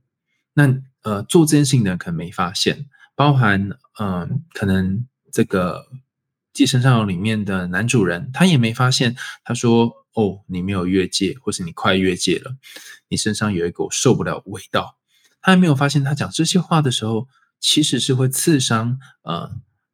[0.54, 2.86] 那呃做这件事情的人可能没发现。
[3.16, 5.88] 包含嗯，可能这个
[6.52, 9.16] 《寄生上流》里面的男主人，他也没发现。
[9.42, 12.56] 他说：“哦，你没有越界，或是你快越界了，
[13.08, 14.98] 你身上有一股受不了味道。”
[15.40, 17.26] 他还没有发现，他讲这些话的时候，
[17.58, 19.50] 其实是会刺伤呃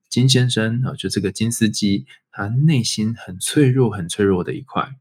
[0.09, 4.97] 金先生啊，就这个金司机，他内心很脆弱、很脆弱的一块。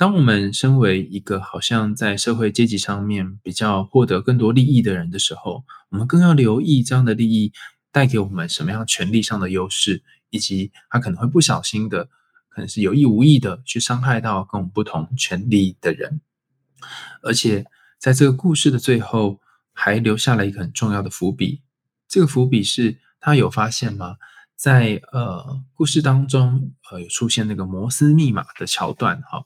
[0.00, 7.52] 当我们身为一个好像在社会阶级上面比较获得更多利益的人的时候，我们更要留意这样的利益
[7.92, 12.06] 带给我们什么样权利上的优势，以及他可能会不小心的，
[12.48, 16.22] 可能是有意无意的去伤害到跟我们不同权利的人。
[17.22, 17.66] 而且
[17.98, 19.38] 在这个故事的最后，
[19.74, 21.60] 还留下了一个很重要的伏笔。
[22.08, 24.16] 这个伏笔是他有发现吗？
[24.56, 29.44] 在呃故事当中，呃有出现那个摩斯密码的桥段，哈。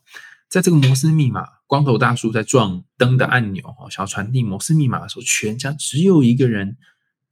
[0.55, 6.77] 在这个摩斯密码，光头大叔在撞灯的按钮，想要传递摩斯密码的时候，全家只有一个人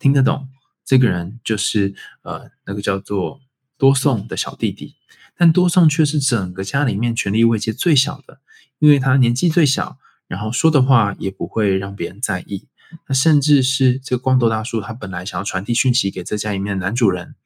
[0.00, 0.48] 听得懂，
[0.84, 3.40] 这个人就是呃那个叫做
[3.78, 4.96] 多颂的小弟弟，
[5.36, 8.40] 但多颂却是整个家里面权力位阶最小的，
[8.80, 12.66] 因为他年纪最小，然后说的话也不会让别人在意，
[13.06, 17.36] 那甚至是这个光头大叔，他本来想要传递讯息给这家里面的男主人。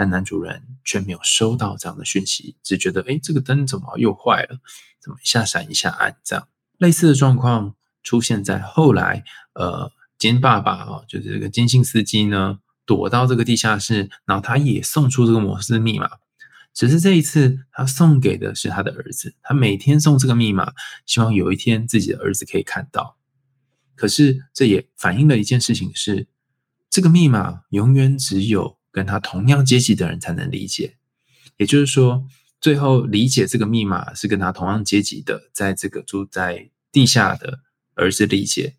[0.00, 4.58] 但男主人却没有收到这样的讯息，只觉得哎，这个灯怎么又坏了？
[4.98, 6.16] 怎么一下闪一下暗？
[6.24, 6.48] 这样
[6.78, 9.22] 类似的状况出现在后来，
[9.52, 16.12] 呃，金爸爸啊，就是这个金星司机呢，躲到这个地下室，然后他也送出这个摩斯密码，
[16.72, 20.72] 只是这一次他送给的是他的儿子，他每天送这个密码，
[21.04, 23.18] 希望有一天自己的儿子可以看到。
[23.94, 26.26] 可是这也反映了一件事情是，
[26.88, 28.79] 这个密码永远只有。
[28.92, 30.96] 跟他同样阶级的人才能理解，
[31.58, 32.26] 也就是说，
[32.60, 37.60] 最后理解这个密码是跟他同样阶级的，在这个住在地下的
[37.94, 38.74] 儿子理解，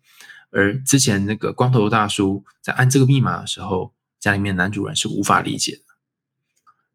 [0.50, 5.82] 而之前那个光头大叔在按这个密码的时候，家里面男主人是无法理解的。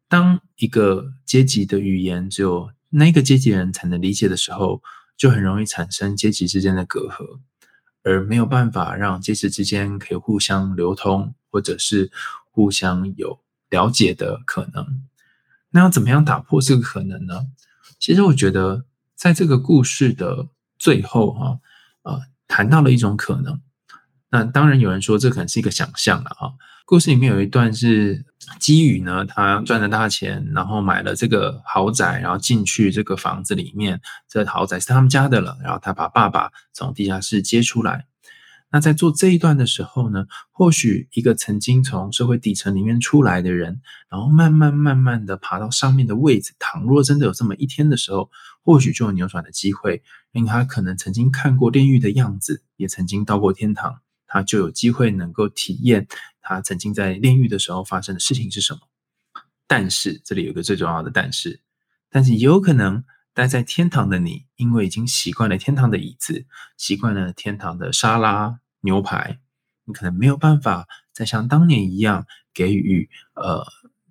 [0.08, 4.80] 当一个阶级的语言只有那个阶级人才能理解的时候，
[5.16, 7.40] 就很容易产生阶级之间的隔阂，
[8.04, 12.12] 而没有办法让阶级之间可以互相流通，或者是。
[12.58, 13.38] 互相有
[13.70, 15.04] 了解的可能，
[15.70, 17.46] 那要怎么样打破这个可能呢？
[18.00, 18.84] 其实我觉得，
[19.14, 21.60] 在这个故事的最后，哈，
[22.02, 23.60] 呃谈到了一种可能。
[24.30, 26.50] 那当然有人说这可能是一个想象了啊。
[26.84, 28.26] 故事里面有一段是
[28.58, 35.56] 基宇呢，他赚了大钱，然后买了这个豪宅，然后进去这个房子里面，这豪宅是他们家的了。
[35.62, 38.06] 然后他把爸爸从地下室接出来。
[38.70, 48.30] 那在做这一段的时候呢，或许一个曾经从社会底层里面出来的人，然后慢慢慢慢的爬到上面的位置，倘若真的有这么一天的时候，
[48.62, 50.02] 或许就有扭转的机会，
[50.32, 56.06] 因为他可能曾经看过炼狱的样子，也曾经到过天堂，他就有机会能够体验
[56.42, 58.80] 他曾经在炼狱的时候发生的事情是什么。
[59.66, 61.60] 但是这里有个最重要的但是，
[62.10, 63.04] 但是也有可能。
[63.38, 66.44] 待在天堂的你，因为已经习惯了天堂的椅子，
[66.76, 69.38] 习惯了天堂的沙拉牛排，
[69.84, 73.64] 你可能没有办法再像当年一样给予呃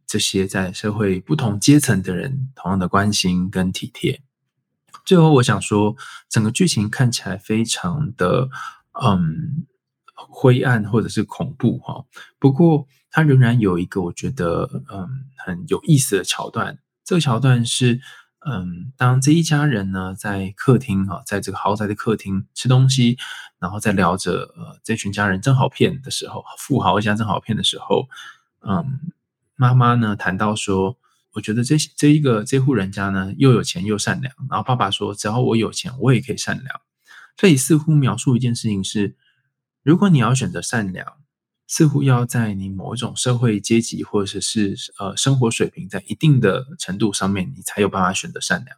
[0.06, 4.22] 这些在社会不同阶层的人同样的关心跟体贴。
[5.04, 5.98] 最后，我想说，
[6.30, 8.48] 整个剧情看起来非常的
[8.94, 9.66] 嗯
[10.16, 12.06] 灰暗或者是恐怖哈，
[12.40, 18.00] 不过它仍然有一个我觉得嗯很有意思的桥段，这个桥段是。
[18.50, 23.18] 嗯，当这一家人呢在客厅哈，在这个豪宅的客厅吃东西，
[23.60, 28.08] 然后在聊着呃这群家人真好骗的时候，富豪一家真好骗的时候，
[28.62, 29.02] 嗯，
[29.56, 30.98] 妈妈呢谈到说，
[31.34, 36.82] 我觉得这这一个这户人家呢又有钱又善良，然后爸爸说，只要我有钱，我也可以善良。
[37.36, 39.16] 这里似乎描述一件事情是，
[39.84, 41.18] 如果你要选择善良。
[41.68, 48.78] 似乎要在你某一种社会阶级或者是呃生活水平在一定的程度上面，你才有办法选择善良。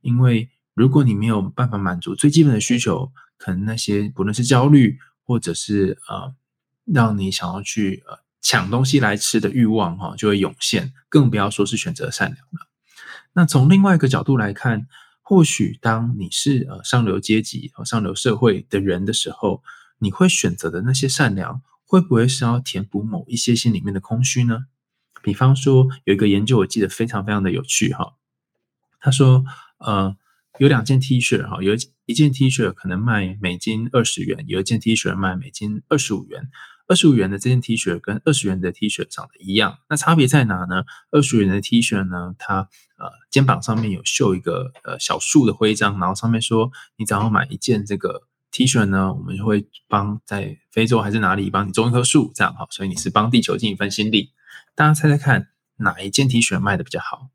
[0.00, 6.32] 因为如果你没有办法满足最基本的需求，可能那些不论是焦虑或者是呃
[6.84, 10.92] 让你想要去呃抢东西来吃的欲望哈，就会涌现。
[11.08, 12.68] 更不要说是选择善良了。
[13.32, 14.86] 那从另外一个角度来看，
[15.20, 19.62] 或许当你是呃上流阶级和上流社会的人的时候，
[19.98, 21.60] 你会选择的那些善良。
[21.90, 24.66] 会不会是要填补某一些心里面的空虚呢？
[25.24, 28.14] 比方说，有一个研究我记得非常非常的有趣哈。
[29.00, 29.44] 他说，
[29.78, 30.16] 呃，
[30.60, 31.74] 有两件 T 恤哈，有
[32.06, 36.48] 一件 T 恤可能卖美金二十元，有一件 T 恤卖美金二十五元。
[36.86, 40.84] 二十五元的这件 T 恤跟二十元的 T 恤长得一样，那差别在哪呢？
[41.10, 42.68] 二十元的 T 恤呢，它
[42.98, 48.28] 呃肩膀上面有绣一个呃小树的徽章，然后上面说，你只要买一件这个。
[48.50, 54.32] T 恤呢，我们就会帮在非洲还是哪里帮你种一棵树，这样哈，所以你是帮地球尽一份心力。
[54.74, 57.28] 大家猜猜看，哪一件 T 恤卖的比较好？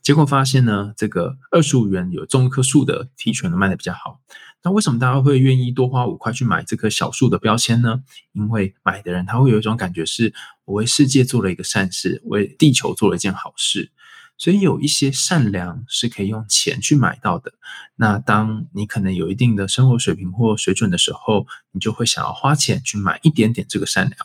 [0.00, 4.20] 结果发现呢，这个二十五元有种一棵树的 T 恤呢卖的比较好。
[4.62, 8.02] 那为什么大家会愿意多花五块去买这棵小树的标签呢？
[8.32, 10.32] 因为买的人他会有一种感觉，是
[10.64, 13.90] 我为世界做了一个善事，为地球做了一件好事。
[14.42, 17.52] 所以有一些善良是可以用钱去买到的。
[17.94, 24.16] 那当你可能有一定的生活水平或水准的时候，你就会想要花钱去买一点点这个善良。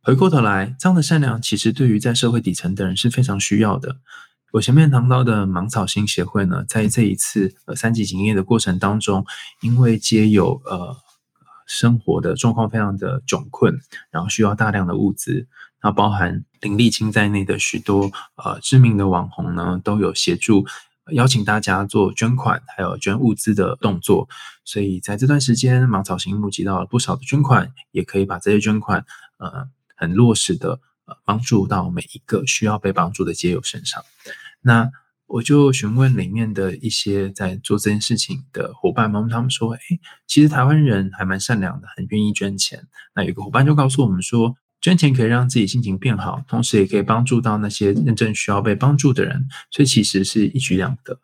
[0.00, 3.98] 回过头来，这样的善良其实对于在社会底层的人是非常需要的。
[4.52, 9.26] 我前面谈到的芒草心协会呢，在这一次呃三级警业的过程当中，
[9.60, 10.96] 因为皆有呃
[11.66, 13.78] 生活的状况非常的窘困，
[14.10, 15.46] 然后需要大量的物资。
[15.82, 20.66] 那包含林立清在内的许多呃知名的网红呢，都有协助
[21.12, 24.28] 邀请大家做捐款，还有捐物资的动作。
[24.64, 29.06] 所以在这段时间，芒草行募集到了不少的捐款，也可以把这些捐款
[29.38, 34.04] 呃很落实的呃帮助到每一个需要被帮助的街友身上。
[34.60, 34.90] 那
[35.26, 39.78] 我就询问里面的一些在做这件事情的伙伴们，他们说：“哎，
[40.26, 44.56] 其实台湾人还蛮善良的，很愿意捐钱。”那有个伙伴就告诉我们说。
[44.80, 51.18] 捐钱可以让自己心情变好，同时也可以帮助到那些真正需要被帮助的人，所以其实是一举两得。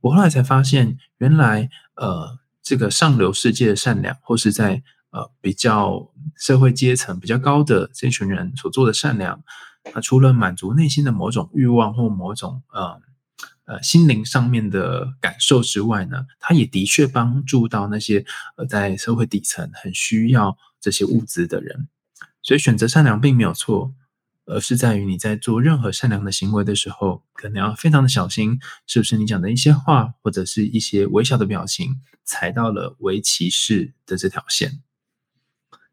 [0.00, 9.42] 我后来才发现，原来呃，这个上流世界的善良，或是在呃比较社会阶层比较高的这群人所做的善良，
[9.92, 13.00] 啊，除了满足内心的某种欲望或某种呃
[13.64, 18.24] 呃心灵上面的感受之外呢，它也的确帮助到那些
[18.56, 21.88] 呃在社会底层很需要这些物资的人。
[22.42, 23.94] 所以选择善良并没有错，
[24.46, 34.82] 而是在于你在做任何善良的行为的时候，可能要非常的小心，是不是你讲的一些话或者是一些微小的表情踩到了为歧视的这条线。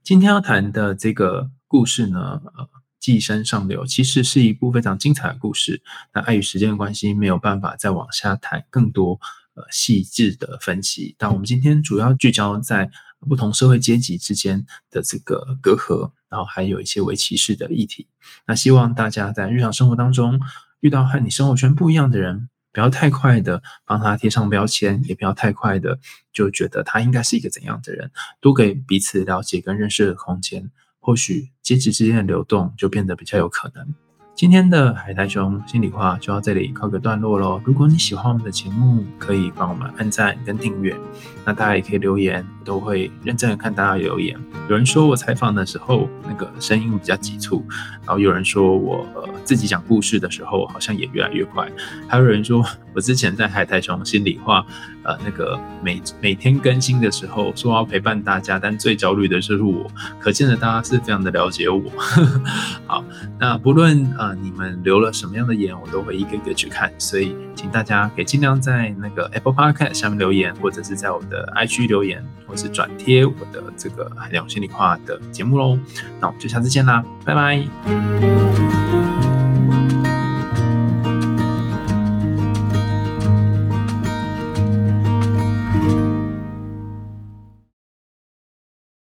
[0.04, 2.68] 今天要谈的这个故事呢，呃，
[3.00, 5.84] 寄生上流其实是一部非常精彩的故事。
[6.14, 9.20] 那碍于时间的关系，没有办法再往下谈更多
[9.54, 11.14] 呃细致的分析。
[11.20, 12.90] 但我们今天主要聚焦在
[13.20, 16.12] 不同社会阶级之间的这个隔阂。
[16.30, 18.08] 然后还有一些围棋式的议题，
[18.46, 20.40] 那希望大家在日常生活当中
[20.80, 26.00] 遇到和你生活圈不一样的人，不要太快的帮他贴上标签，也不要太快的
[26.32, 30.70] 就觉得他应该是一个怎样的人，多给彼此了解跟认识的空间，
[31.00, 33.96] 或许阶级之间的流动就变得比较有可能。
[34.40, 37.62] 今天的海苔熊心里话就到这里告个段落喽。
[37.66, 40.96] 如果你喜欢我们的节目，可以帮我们按赞跟订阅。
[41.44, 44.40] 那大家也可以留言，我都会认真的看大家留言。
[44.70, 47.66] 有人说我采访的时候那个声音比较急促，
[48.06, 49.06] 然后有人说我
[49.44, 51.70] 自己讲故事的时候好像也越来越快，
[52.08, 52.64] 还有人说
[52.96, 54.66] 我之前在海苔熊心里话，
[55.04, 59.86] 呃，那个每每天更新的时候说要陪伴大家，但最焦虑的就是我。
[60.18, 61.82] 可见的大家是非常的了解我。
[62.88, 63.04] 好，
[63.38, 64.29] 那不论呃。
[64.36, 75.78] 你们留了什么样的言，我都会一个一个去看，所以请大家可以尽量在那个 Apple Podcast 下面留言，或者是在我的 IG 留言，或是转贴我的这个海洋心里话的节目喽。
[76.20, 78.99] 那我们就下次见啦，拜拜。